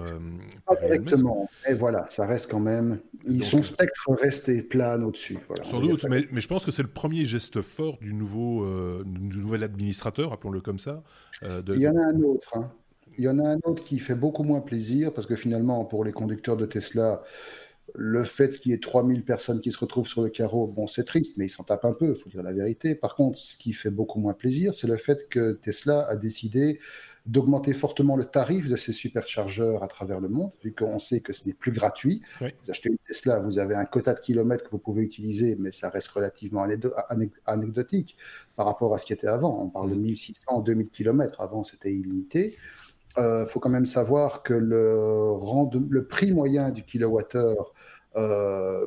[0.67, 1.49] pas directement.
[1.69, 3.01] Et voilà, ça reste quand même.
[3.27, 5.39] Ils, son spectre reste et plane au-dessus.
[5.63, 8.67] sans doute, mais, mais, je pense que c'est le premier geste fort du, nouveau,
[9.05, 11.02] du nouvel administrateur, appelons-le comme ça.
[11.43, 12.57] Il y en a un autre.
[12.57, 12.71] Hein.
[13.19, 16.05] Il y en a un autre qui fait beaucoup moins plaisir parce que finalement, pour
[16.05, 17.23] les conducteurs de Tesla,
[17.95, 21.05] le fait qu'il y ait 3000 personnes qui se retrouvent sur le carreau, bon, c'est
[21.05, 22.95] triste, mais ils s'en tapent un peu, il faut dire la vérité.
[22.95, 26.79] Par contre, ce qui fait beaucoup moins plaisir, c'est le fait que Tesla a décidé
[27.25, 31.33] d'augmenter fortement le tarif de ces superchargeurs à travers le monde, vu qu'on sait que
[31.33, 32.23] ce n'est plus gratuit.
[32.41, 35.71] Vous achetez une Tesla, vous avez un quota de kilomètres que vous pouvez utiliser, mais
[35.71, 36.67] ça reste relativement
[37.47, 38.17] anecdotique
[38.57, 39.63] par rapport à ce qui était avant.
[39.63, 40.65] On parle de 1600, mmh.
[40.65, 41.41] 2000 kilomètres.
[41.41, 42.57] Avant, c'était illimité.
[43.17, 45.37] Il euh, faut quand même savoir que le,
[45.89, 47.73] le prix moyen du kilowattheure
[48.17, 48.87] euh,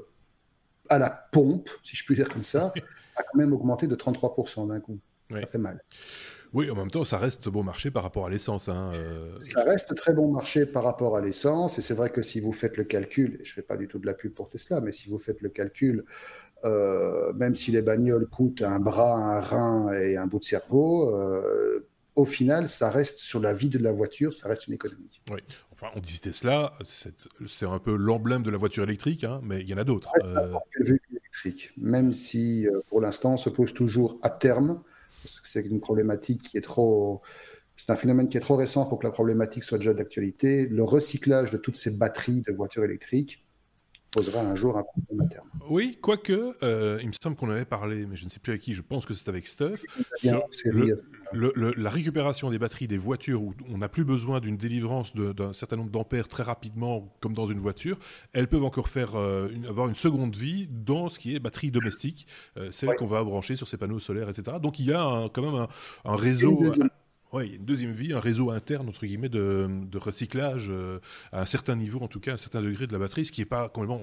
[0.89, 2.73] à la pompe, si je puis dire comme ça,
[3.15, 4.99] a quand même augmenté de 33% d'un coup.
[5.31, 5.81] Ça fait mal.
[6.53, 8.69] Oui, en même temps, ça reste bon marché par rapport à l'essence.
[8.69, 9.37] Hein, euh.
[9.39, 11.77] Ça reste très bon marché par rapport à l'essence.
[11.77, 13.99] Et c'est vrai que si vous faites le calcul, je ne fais pas du tout
[13.99, 16.05] de la pub pour Tesla, mais si vous faites le calcul,
[16.63, 21.13] même si les bagnoles coûtent un bras, un rein et un bout de cerveau,
[22.15, 25.21] au final, ça reste sur la vie de la voiture, ça reste une économie.
[25.29, 25.41] Oui,
[25.73, 29.69] enfin, on dit Tesla, c'est un peu l'emblème de la voiture électrique, hein, mais il
[29.69, 30.11] y en a d'autres.
[30.23, 30.53] Euh...
[31.77, 34.81] même si euh, pour l'instant on se pose toujours à terme,
[35.25, 37.21] parce que c'est une problématique qui est trop.
[37.77, 40.65] C'est un phénomène qui est trop récent pour que la problématique soit déjà d'actualité.
[40.67, 43.44] Le recyclage de toutes ces batteries de voitures électriques
[44.15, 44.83] posera un jour à
[45.29, 45.49] terme.
[45.69, 48.61] Oui, quoique, euh, il me semble qu'on avait parlé, mais je ne sais plus avec
[48.61, 49.83] qui, je pense que c'est avec Stuff,
[51.33, 55.75] la récupération des batteries des voitures où on n'a plus besoin d'une délivrance d'un certain
[55.75, 57.99] nombre d'ampères très rapidement, comme dans une voiture,
[58.31, 62.25] elles peuvent encore faire, euh, avoir une seconde vie dans ce qui est batterie domestique,
[62.55, 64.57] euh, celle qu'on va brancher sur ces panneaux solaires, etc.
[64.61, 65.67] Donc il y a quand même
[66.05, 66.71] un, réseau...
[67.33, 70.99] Oui, il y a une deuxième vie, un réseau interne, entre guillemets, de, recyclage euh,
[71.31, 73.31] à un certain niveau, en tout cas, à un certain degré de la batterie, ce
[73.31, 73.99] qui est pas complètement.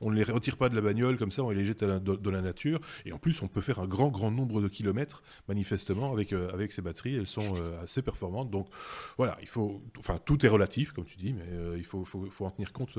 [0.00, 1.98] On ne les retire pas de la bagnole comme ça, on les jette à la,
[1.98, 2.80] de, la nature.
[3.04, 6.50] Et en plus, on peut faire un grand, grand nombre de kilomètres, manifestement, avec, euh,
[6.52, 7.16] avec ces batteries.
[7.16, 8.50] Elles sont euh, assez performantes.
[8.50, 8.68] Donc,
[9.18, 9.82] voilà, il faut.
[9.98, 12.98] Enfin, tout est relatif, comme tu dis, mais il faut, faut, faut, en tenir compte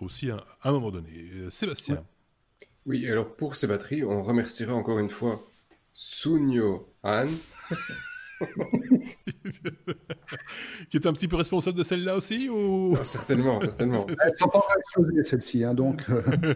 [0.00, 1.10] aussi à, un moment donné.
[1.50, 2.04] Sébastien.
[2.86, 3.08] Oui.
[3.08, 5.42] alors pour ces batteries, on remerciera encore une fois
[5.92, 7.36] Sunyo Anne.
[10.90, 12.96] qui est un petit peu responsable de celle-là aussi ou...
[12.98, 14.06] Ah, certainement, certainement.
[14.38, 14.62] Sont pas
[15.22, 16.02] celle-ci, hein, donc.
[16.10, 16.22] Euh.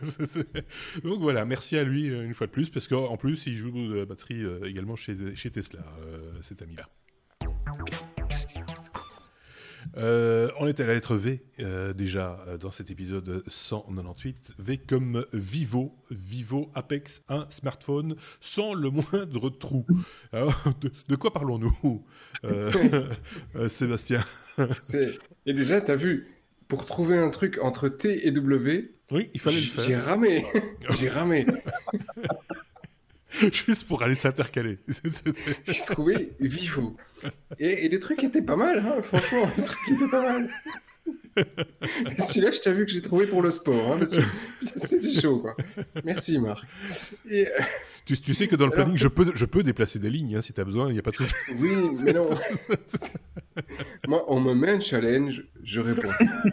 [1.04, 3.70] donc voilà, merci à lui euh, une fois de plus, parce qu'en plus, il joue
[3.70, 5.80] de la batterie euh, également chez, chez Tesla,
[6.42, 6.88] cet ami-là.
[9.96, 14.54] Euh, on est à la lettre V euh, déjà euh, dans cet épisode 198.
[14.58, 19.86] V comme Vivo, Vivo Apex, un smartphone sans le moindre trou.
[20.32, 22.04] de, quoi parlons-nous,
[23.68, 24.24] Sébastien?
[25.46, 26.26] Et déjà, tu as vu,
[26.68, 29.84] pour trouver un truc entre T et W, oui, il fallait le faire.
[29.84, 30.44] J'ai ramé,
[30.90, 31.46] j'ai ramé.
[33.52, 34.78] Juste pour aller s'intercaler.
[35.66, 36.96] J'ai trouvé Vivo.
[37.58, 40.50] Et, et, le truc était pas mal, hein, franchement, le truc était pas mal.
[42.18, 43.92] Celui-là, je t'ai vu que j'ai trouvé pour le sport.
[43.92, 44.00] Hein,
[44.76, 45.56] C'était chaud, quoi.
[46.04, 46.64] Merci, Marc.
[47.30, 47.46] Et...
[47.46, 47.60] Euh,
[48.04, 50.40] tu, tu, sais que dans le planning, je, peux, je peux déplacer des lignes hein,
[50.40, 51.34] si tu as besoin, il n'y a pas de souci.
[51.58, 52.28] Oui, mais non.
[54.08, 56.10] Moi, on me met un challenge, je réponds.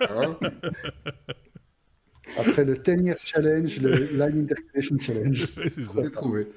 [0.10, 0.38] Hein
[2.38, 5.48] après le 10 Year Challenge, le Line Interconnection Challenge.
[5.94, 6.48] C'est trouvé.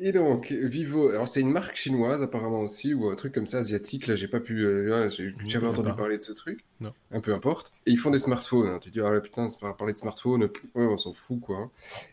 [0.00, 3.58] Et donc, Vivo, alors c'est une marque chinoise apparemment aussi, ou un truc comme ça,
[3.58, 6.92] asiatique, là j'ai pas pu, euh, j'ai jamais entendu parler de ce truc, non.
[7.12, 7.72] un peu importe.
[7.86, 8.78] Et ils font des smartphones, hein.
[8.82, 11.70] tu dis, ah là putain, c'est pas parler de smartphones, on s'en fout quoi.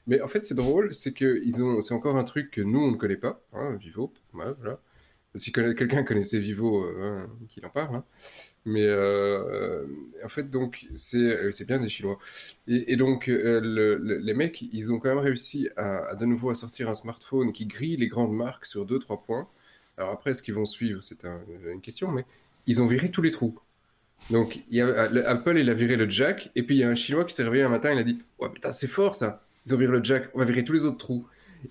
[0.07, 2.79] Mais en fait c'est drôle, c'est que ils ont, c'est encore un truc que nous
[2.79, 4.79] on ne connaît pas, hein, Vivo, voilà.
[5.35, 7.95] Si quelqu'un connaissait Vivo, euh, hein, qu'il en parle.
[7.95, 8.03] Hein.
[8.65, 9.85] Mais euh,
[10.23, 12.19] en fait, donc, c'est euh, bien des Chinois.
[12.67, 16.89] Et, donc, euh, les mecs, ils ont quand même réussi à, de nouveau à sortir
[16.89, 19.47] un smartphone qui grille les grandes marques sur deux, trois points.
[19.97, 21.25] Alors après, ce qu'ils vont suivre, c'est
[21.71, 22.25] une question, mais
[22.67, 23.57] ils ont viré tous les trous.
[24.29, 24.59] Donc,
[25.25, 27.43] Apple, il a viré le jack, et puis il y a un Chinois qui s'est
[27.43, 30.03] réveillé un matin, il a dit Ouais, putain, c'est fort ça Ils ont viré le
[30.03, 31.25] jack, on va virer tous les autres trous.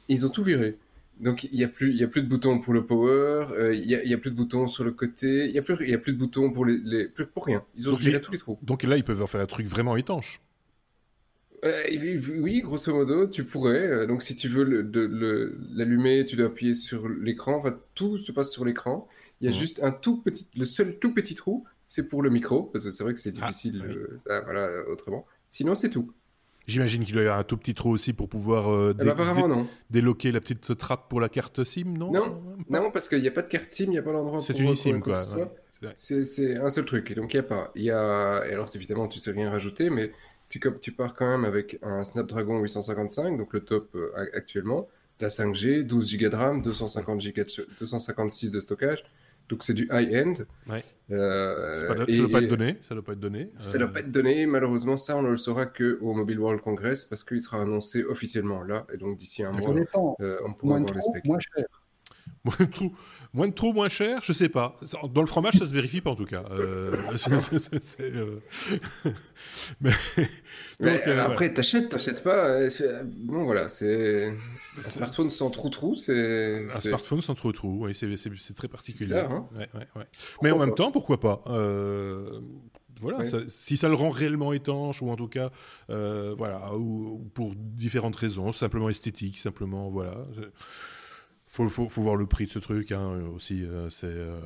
[0.09, 0.77] Ils ont tout viré.
[1.21, 3.87] Donc il n'y a plus, il a plus de boutons pour le power, euh, il
[3.87, 6.15] n'y a, plus de boutons sur le côté, il n'y a plus, il a plus
[6.15, 7.63] de boutons pour les, plus pour rien.
[7.77, 8.59] Ils ont viré tous les trous.
[8.63, 10.41] Donc là, ils peuvent en faire un truc vraiment étanche.
[11.67, 11.83] Euh,
[12.39, 13.87] oui, grosso modo, tu pourrais.
[13.87, 14.65] Euh, donc si tu veux
[15.75, 17.59] l'allumer, tu dois appuyer sur l'écran.
[17.59, 19.07] Enfin, tout se passe sur l'écran.
[19.43, 22.31] Il y a juste un tout petit, le seul tout petit trou, c'est pour le
[22.31, 23.85] micro, parce que c'est vrai que c'est ah, difficile,
[24.25, 25.27] voilà, autrement.
[25.51, 26.13] Sinon, c'est tout.
[26.67, 29.67] J'imagine qu'il doit y avoir un tout petit trou aussi pour pouvoir euh, eh ben,
[29.91, 32.13] déloquer la petite trappe pour la carte SIM, non?
[32.13, 34.39] Non, non parce qu'il n'y a pas de carte SIM, il n'y a pas d'endroit
[34.39, 34.47] pour...
[34.47, 35.17] C'est une SIM, quoi.
[35.97, 37.73] C'est un seul truc, et donc il n'y a pas.
[37.75, 38.45] Il y a...
[38.47, 40.13] Et alors, évidemment, tu sais rien rajouter, mais
[40.49, 44.89] tu, tu pars quand même avec un Snapdragon 855, donc le top euh, actuellement,
[45.21, 47.43] la 5G, 12 Go de RAM, 250 Go
[47.79, 49.05] 256 de stockage,
[49.51, 50.35] donc c'est du high-end.
[50.69, 50.85] Ouais.
[51.11, 52.79] Euh, ça ne doit, pas être donné.
[52.89, 53.51] Ça doit pas être donné.
[53.59, 54.47] Ça doit pas être donné.
[54.47, 58.05] Malheureusement, ça on ne le saura que au Mobile World Congress parce qu'il sera annoncé
[58.05, 58.87] officiellement là.
[58.95, 59.75] Et donc d'ici un mois,
[60.21, 61.25] euh, on pourra voir les specs.
[61.25, 61.67] Moins cher.
[62.45, 62.95] Moins de trous.
[63.33, 64.77] Moins de trous, moins cher, je sais pas.
[65.13, 66.43] Dans le fromage, ça se vérifie pas en tout cas.
[66.51, 66.97] Euh,
[68.01, 68.41] euh,
[69.81, 69.93] mais,
[70.81, 72.59] donc, euh, après, t'achètes, t'achètes pas.
[73.05, 74.35] Bon, voilà, c'est
[74.79, 77.87] un smartphone sans trou trou, c'est un smartphone sans trou trou.
[77.87, 79.15] Oui, c'est très particulier.
[79.15, 80.07] Hein ouais, ouais, ouais.
[80.43, 81.45] Mais en même temps, pourquoi pas
[83.03, 85.51] voilà, si ça le rend réellement étanche, ou en tout cas,
[85.89, 90.27] voilà, ou, pour différentes raisons, simplement esthétique, simplement, voilà
[91.51, 93.65] faut, faut, faut, voir le prix de ce truc hein, aussi.
[93.65, 94.41] Euh, c'est euh,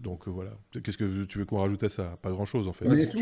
[0.00, 0.58] donc euh, voilà.
[0.82, 2.18] Qu'est-ce que tu veux qu'on rajoute à ça?
[2.20, 2.84] Pas grand-chose en fait.
[2.86, 3.16] Mais c'est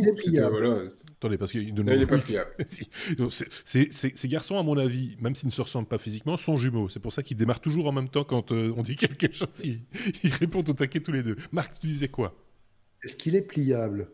[0.48, 0.88] voilà.
[1.18, 1.88] Attendez, parce qu'il donne.
[1.88, 2.18] Il est pas
[3.66, 6.88] Ces garçons, à mon avis, même s'ils ne se ressemblent pas physiquement, sont jumeaux.
[6.88, 9.48] C'est pour ça qu'ils démarrent toujours en même temps quand on dit quelque chose.
[9.62, 9.82] Ils,
[10.24, 11.36] ils répondent au taquet tous les deux.
[11.52, 12.34] Marc, tu disais quoi?
[13.04, 14.08] Est-ce qu'il est pliable?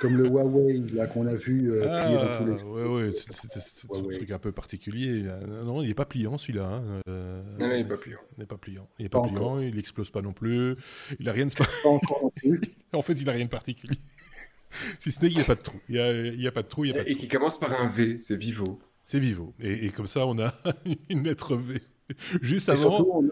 [0.00, 2.62] Comme le Huawei là qu'on a vu euh, plier dans tous les.
[2.62, 5.26] Ah, ouais, ouais, c'était un truc un peu particulier.
[5.64, 6.66] Non, il n'est pas pliant celui-là.
[6.66, 7.00] Hein.
[7.08, 8.18] Euh, non, il n'est pas pliant.
[8.36, 8.88] Il n'est pas pliant.
[8.98, 9.60] Il n'est pas, pliant.
[9.60, 10.76] Il n'explose pas non plus.
[11.18, 11.54] Il n'a rien de.
[11.54, 12.60] Pas encore non plus.
[12.92, 13.98] en fait, il n'a rien de particulier.
[14.98, 15.80] si ce n'est qu'il n'y a pas de trou.
[15.88, 15.94] Il
[16.38, 16.84] n'y a, a, pas de trou.
[16.84, 18.18] Il y a pas de Et qui commence par un V.
[18.18, 18.80] C'est Vivo.
[19.04, 19.54] C'est Vivo.
[19.60, 20.54] Et, et, comme ça, on a
[21.08, 21.82] une lettre V.
[22.42, 23.04] Juste avant.
[23.08, 23.30] On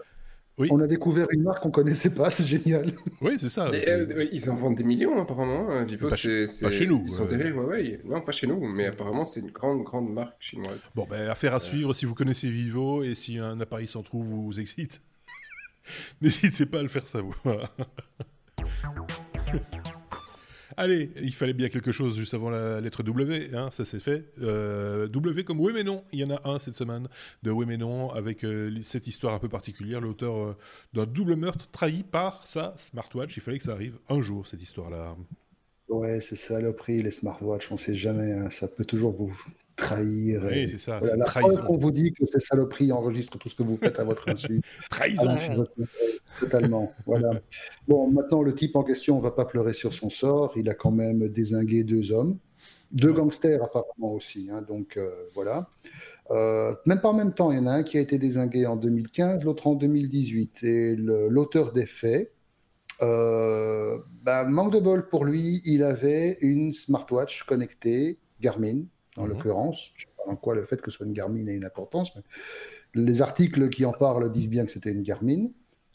[0.57, 2.91] a découvert une marque qu'on connaissait pas, c'est génial.
[3.21, 3.67] Oui, c'est ça.
[3.67, 5.69] Euh, ils en vendent des millions apparemment.
[5.69, 5.83] Hein.
[5.85, 7.03] Vivo, pas, c'est, pas chez nous.
[7.05, 8.01] Ils sont derrière Huawei.
[8.05, 10.81] Non, pas chez nous, mais apparemment c'est une grande, grande marque chinoise.
[10.95, 14.23] Bon, ben, affaire à suivre si vous connaissez Vivo et si un appareil sans trou
[14.23, 15.01] vous excite.
[16.21, 17.35] N'hésitez pas à le faire savoir.
[20.77, 24.25] Allez, il fallait bien quelque chose juste avant la lettre W, hein, ça c'est fait.
[24.41, 27.07] Euh, w comme oui mais non, il y en a un cette semaine
[27.43, 30.57] de oui mais non avec euh, cette histoire un peu particulière, l'auteur euh,
[30.93, 33.37] d'un double meurtre trahi par sa smartwatch.
[33.37, 35.15] Il fallait que ça arrive un jour cette histoire-là.
[35.87, 38.49] Ouais, c'est saloperie les smartwatches, on sait jamais, hein.
[38.49, 39.35] ça peut toujours vous
[39.75, 40.41] trahir.
[40.45, 40.99] Oui, c'est ça.
[40.99, 41.63] la trahison.
[41.69, 44.61] On vous dit que ces saloperies enregistrent tout ce que vous faites à votre insu.
[44.89, 45.35] trahison.
[46.39, 46.93] Totalement.
[47.05, 47.31] voilà.
[47.87, 50.53] Bon, maintenant, le type en question ne va pas pleurer sur son sort.
[50.55, 52.37] Il a quand même désingué deux hommes.
[52.91, 54.49] Deux gangsters, apparemment aussi.
[54.51, 55.69] Hein, donc, euh, voilà.
[56.31, 58.65] Euh, même pas en même temps, il y en a un qui a été désingué
[58.65, 60.63] en 2015, l'autre en 2018.
[60.63, 62.31] Et l'auteur des faits,
[63.01, 68.83] euh, bah, manque de bol pour lui, il avait une smartwatch connectée, Garmin,
[69.17, 69.29] en mhm.
[69.29, 69.91] l'occurrence.
[69.95, 71.65] Je ne sais pas en quoi le fait que ce soit une Garmin ait une
[71.65, 72.23] importance, mais
[72.93, 75.47] les articles qui en parlent disent bien que c'était une Garmin.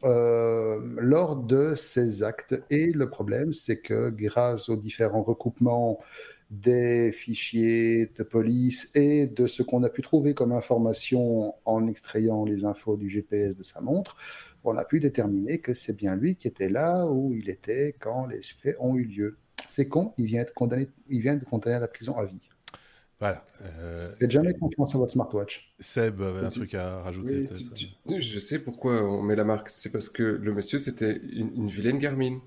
[0.04, 2.58] Euh, lors de ces actes.
[2.70, 5.98] Et le problème, c'est que grâce aux différents recoupements
[6.50, 12.44] des fichiers de police et de ce qu'on a pu trouver comme information en extrayant
[12.44, 14.16] les infos du GPS de sa montre,
[14.64, 18.26] on a pu déterminer que c'est bien lui qui était là où il était quand
[18.26, 19.36] les faits ont eu lieu.
[19.68, 22.49] C'est con, il vient de condamner, il vient de condamner à la prison à vie.
[23.20, 23.44] Voilà.
[23.62, 25.74] Euh, Faites jamais confiance à votre smartwatch.
[25.78, 27.48] Seb avait un truc à rajouter.
[28.18, 29.68] je sais pourquoi on met la marque.
[29.68, 32.40] C'est parce que le monsieur, c'était une vilaine Garmin.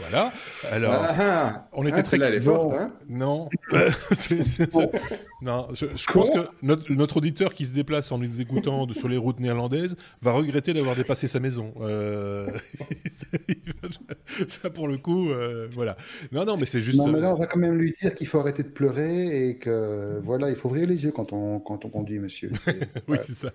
[0.00, 0.32] Voilà.
[0.72, 1.68] Alors, ah, ah.
[1.72, 2.18] on était ah, très.
[2.18, 3.48] Là, elle est forte, hein non.
[5.42, 5.68] non.
[5.72, 9.96] Je, pense que notre, auditeur qui se déplace en nous écoutant sur les routes néerlandaises
[10.20, 11.72] va regretter d'avoir dépassé sa maison.
[11.80, 12.48] Euh...
[14.48, 15.96] ça, pour le coup, euh, voilà.
[16.32, 16.98] Non, non, mais c'est juste.
[16.98, 19.58] Non, mais là, on va quand même lui dire qu'il faut arrêter de pleurer et
[19.58, 22.50] que voilà, il faut ouvrir les yeux quand on quand on conduit, monsieur.
[23.08, 23.52] oui, c'est ça.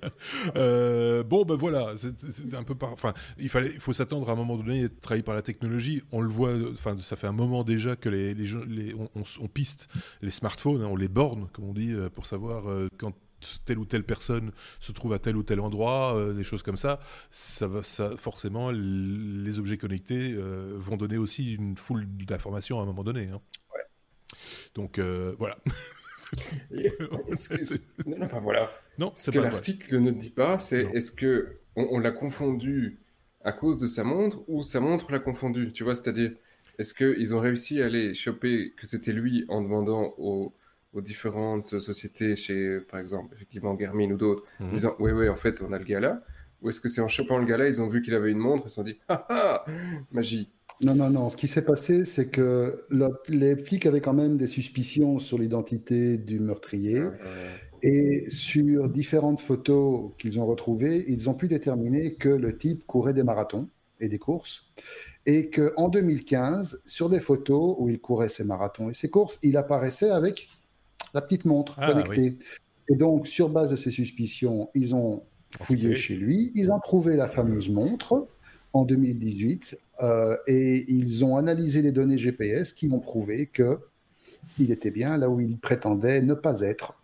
[0.56, 2.94] Euh, bon, ben voilà, c'est un peu par.
[2.94, 5.42] Enfin, il fallait, il faut s'attendre à un moment donné à être trahi par la
[5.42, 6.04] technologie.
[6.12, 9.88] On le voit, enfin, ça fait un moment déjà que les, les, on, piste
[10.22, 13.14] les smartphones, hein, on les borne, comme on dit, euh, pour savoir euh, quand
[13.66, 14.52] telle ou telle personne
[14.82, 17.00] se trouve à tel ou tel endroit, euh, des choses comme ça,
[17.32, 20.36] ça va, ça, forcément, les objets connectés
[20.76, 23.30] vont donner aussi une foule d'informations à un moment donné.
[23.30, 23.40] Hein.
[24.76, 25.56] Donc voilà.
[28.06, 28.70] non, pas voilà.
[28.98, 33.00] Non, ce que l'article ne dit pas, c'est est-ce que on l'a confondu
[33.44, 36.32] à cause de sa montre ou sa montre l'a confondu Tu vois, c'est-à-dire,
[36.78, 40.54] est-ce qu'ils ont réussi à aller choper que c'était lui en demandant aux,
[40.96, 44.74] différentes sociétés, chez, par exemple, effectivement, Garmin ou d'autres, mhm.
[44.74, 46.22] disant, oui, oui, en fait, on a le gars là
[46.62, 48.40] Ou est-ce que c'est en chopant le gars là, ils ont vu qu'il avait une
[48.40, 49.66] montre et se sont dit, ah ah,
[50.12, 50.50] magie
[50.82, 51.28] non, non, non.
[51.28, 52.86] Ce qui s'est passé, c'est que
[53.28, 57.02] les flics avaient quand même des suspicions sur l'identité du meurtrier.
[57.02, 57.26] Ah,
[57.82, 63.14] et sur différentes photos qu'ils ont retrouvées, ils ont pu déterminer que le type courait
[63.14, 63.68] des marathons
[64.00, 64.66] et des courses.
[65.26, 69.58] Et qu'en 2015, sur des photos où il courait ses marathons et ses courses, il
[69.58, 70.50] apparaissait avec
[71.14, 72.38] la petite montre ah, connectée.
[72.90, 75.24] Et donc, sur base de ces suspicions, ils ont
[75.58, 78.28] fouillé chez lui, ils ont trouvé la fameuse montre
[78.74, 83.80] en 2018 euh, et ils ont analysé les données GPS qui ont prouvé que
[84.58, 86.99] il était bien là où il prétendait ne pas être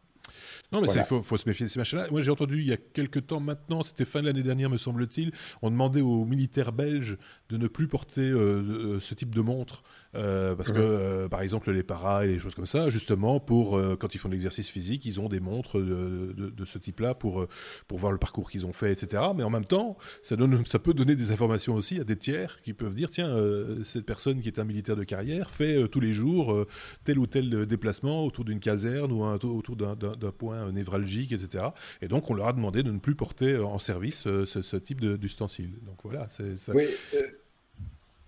[0.72, 2.08] Non, mais il faut, faut, se méfier de ces machins-là.
[2.12, 4.78] Moi, j'ai entendu il y a quelques temps maintenant, c'était fin de l'année dernière, me
[4.78, 5.32] semble-t-il,
[5.62, 7.18] on demandait aux militaires belges
[7.50, 9.84] de ne plus porter euh, ce type de montre
[10.16, 13.80] euh, parce que, euh, par exemple, les paras et les choses comme ça, justement, pour
[14.00, 17.48] quand ils font de l'exercice physique, ils ont des montres de, de, ce type-là pour,
[17.88, 19.24] pour voir le parcours qu'ils ont fait, etc.
[19.36, 22.62] Mais en même temps, ça, donne, ça peut donner des informations aussi à des tiers
[22.62, 23.36] qui peuvent dire tiens,
[23.84, 26.66] cette personne qui est un militaire de carrière fait tous les jours
[27.04, 31.66] tel ou tel déplacement autour d'une caserne ou autour d'un point névralgique, etc.
[32.02, 35.02] Et donc, on leur a demandé de ne plus porter en service ce, ce type
[35.02, 35.72] d'ustensile.
[35.86, 36.74] Donc voilà, c'est ça.
[36.74, 36.86] Oui,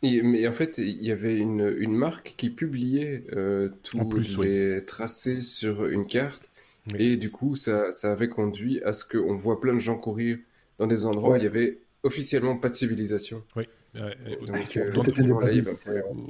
[0.04, 5.42] mais en fait, il y avait une, une marque qui publiait euh, tous les tracés
[5.42, 6.44] sur une carte.
[6.98, 10.38] Et du coup, ça, ça avait conduit à ce qu'on voit plein de gens courir
[10.78, 13.44] dans des endroits où il y avait officiellement pas de civilisation.
[13.56, 13.66] Oui.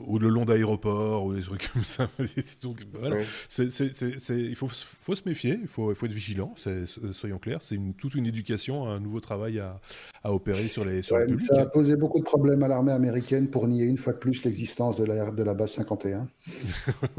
[0.07, 2.09] Ou, le long d'aéroport ou des trucs comme ça.
[2.61, 3.21] Donc, voilà.
[3.21, 6.53] il faut, faut, se méfier, il faut, il faut être vigilant,
[7.11, 7.61] soyons clairs.
[7.61, 9.79] C'est toute une éducation, un nouveau travail à,
[10.23, 13.47] à opérer sur les sur le Ça a posé beaucoup de problèmes à l'armée américaine
[13.47, 16.27] pour nier une fois de plus l'existence de la, de la base 51.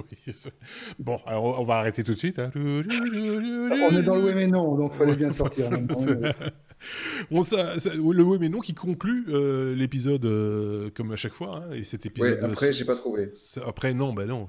[0.98, 2.38] bon, alors on va arrêter tout de suite.
[2.38, 2.50] Hein.
[2.54, 5.70] On est dans le oui mais non, donc il fallait bien sortir.
[7.42, 11.64] ça, le oui mais non qui conclut euh, l'épisode euh, comme à chaque fois.
[11.68, 12.38] Hein, et cet épisode.
[12.42, 13.32] après, j'ai pas trouvé.
[13.64, 14.46] Après, non, bah non.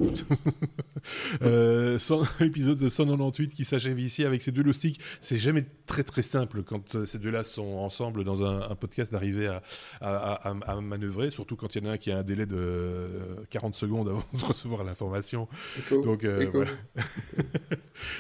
[1.42, 1.98] euh,
[2.42, 5.00] épisode 198 qui s'achève ici avec ces deux loustiques.
[5.22, 9.48] C'est jamais très très simple quand euh, ces deux-là sont ensemble dans un, podcast d'arriver
[9.48, 9.62] à,
[10.00, 13.10] à, à, manœuvrer, surtout quand il y en a un qui a un délai de
[13.50, 15.48] 40 secondes avant de recevoir l'information.
[15.92, 16.72] Donc, voilà.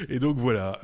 [0.10, 0.80] et donc voilà.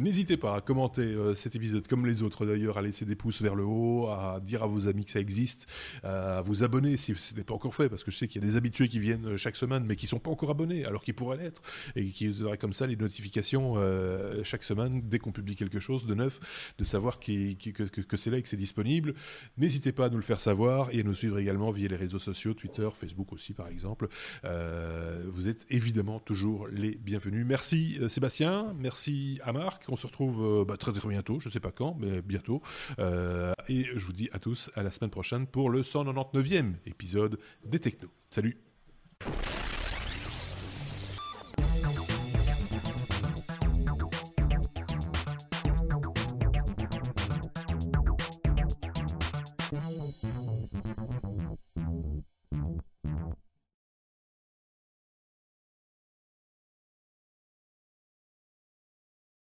[0.00, 3.54] N'hésitez pas à commenter cet épisode comme les autres d'ailleurs, à laisser des pouces vers
[3.54, 5.66] le haut, à dire à vos amis que ça existe,
[6.02, 8.44] à vous abonner si ce n'est pas encore fait, parce que je sais qu'il y
[8.44, 11.14] a des habitués qui viennent chaque semaine, mais qui sont pas encore abonnés, alors qu'ils
[11.14, 11.62] pourraient l'être,
[11.96, 16.06] et qui auraient comme ça les notifications euh, chaque semaine dès qu'on publie quelque chose
[16.06, 16.40] de neuf,
[16.78, 19.14] de savoir que, que c'est là et que c'est disponible.
[19.56, 22.18] N'hésitez pas à nous le faire savoir et à nous suivre également via les réseaux
[22.18, 24.08] sociaux, Twitter, Facebook aussi par exemple.
[24.44, 27.44] Euh, vous êtes évidemment toujours les bienvenus.
[27.46, 29.84] Merci euh, Sébastien, merci à Marc.
[29.88, 32.49] On se retrouve bah, très très bientôt, je ne sais pas quand, mais bientôt.
[32.98, 37.38] Euh, et je vous dis à tous à la semaine prochaine pour le 199e épisode
[37.64, 38.10] des Technos.
[38.30, 38.58] Salut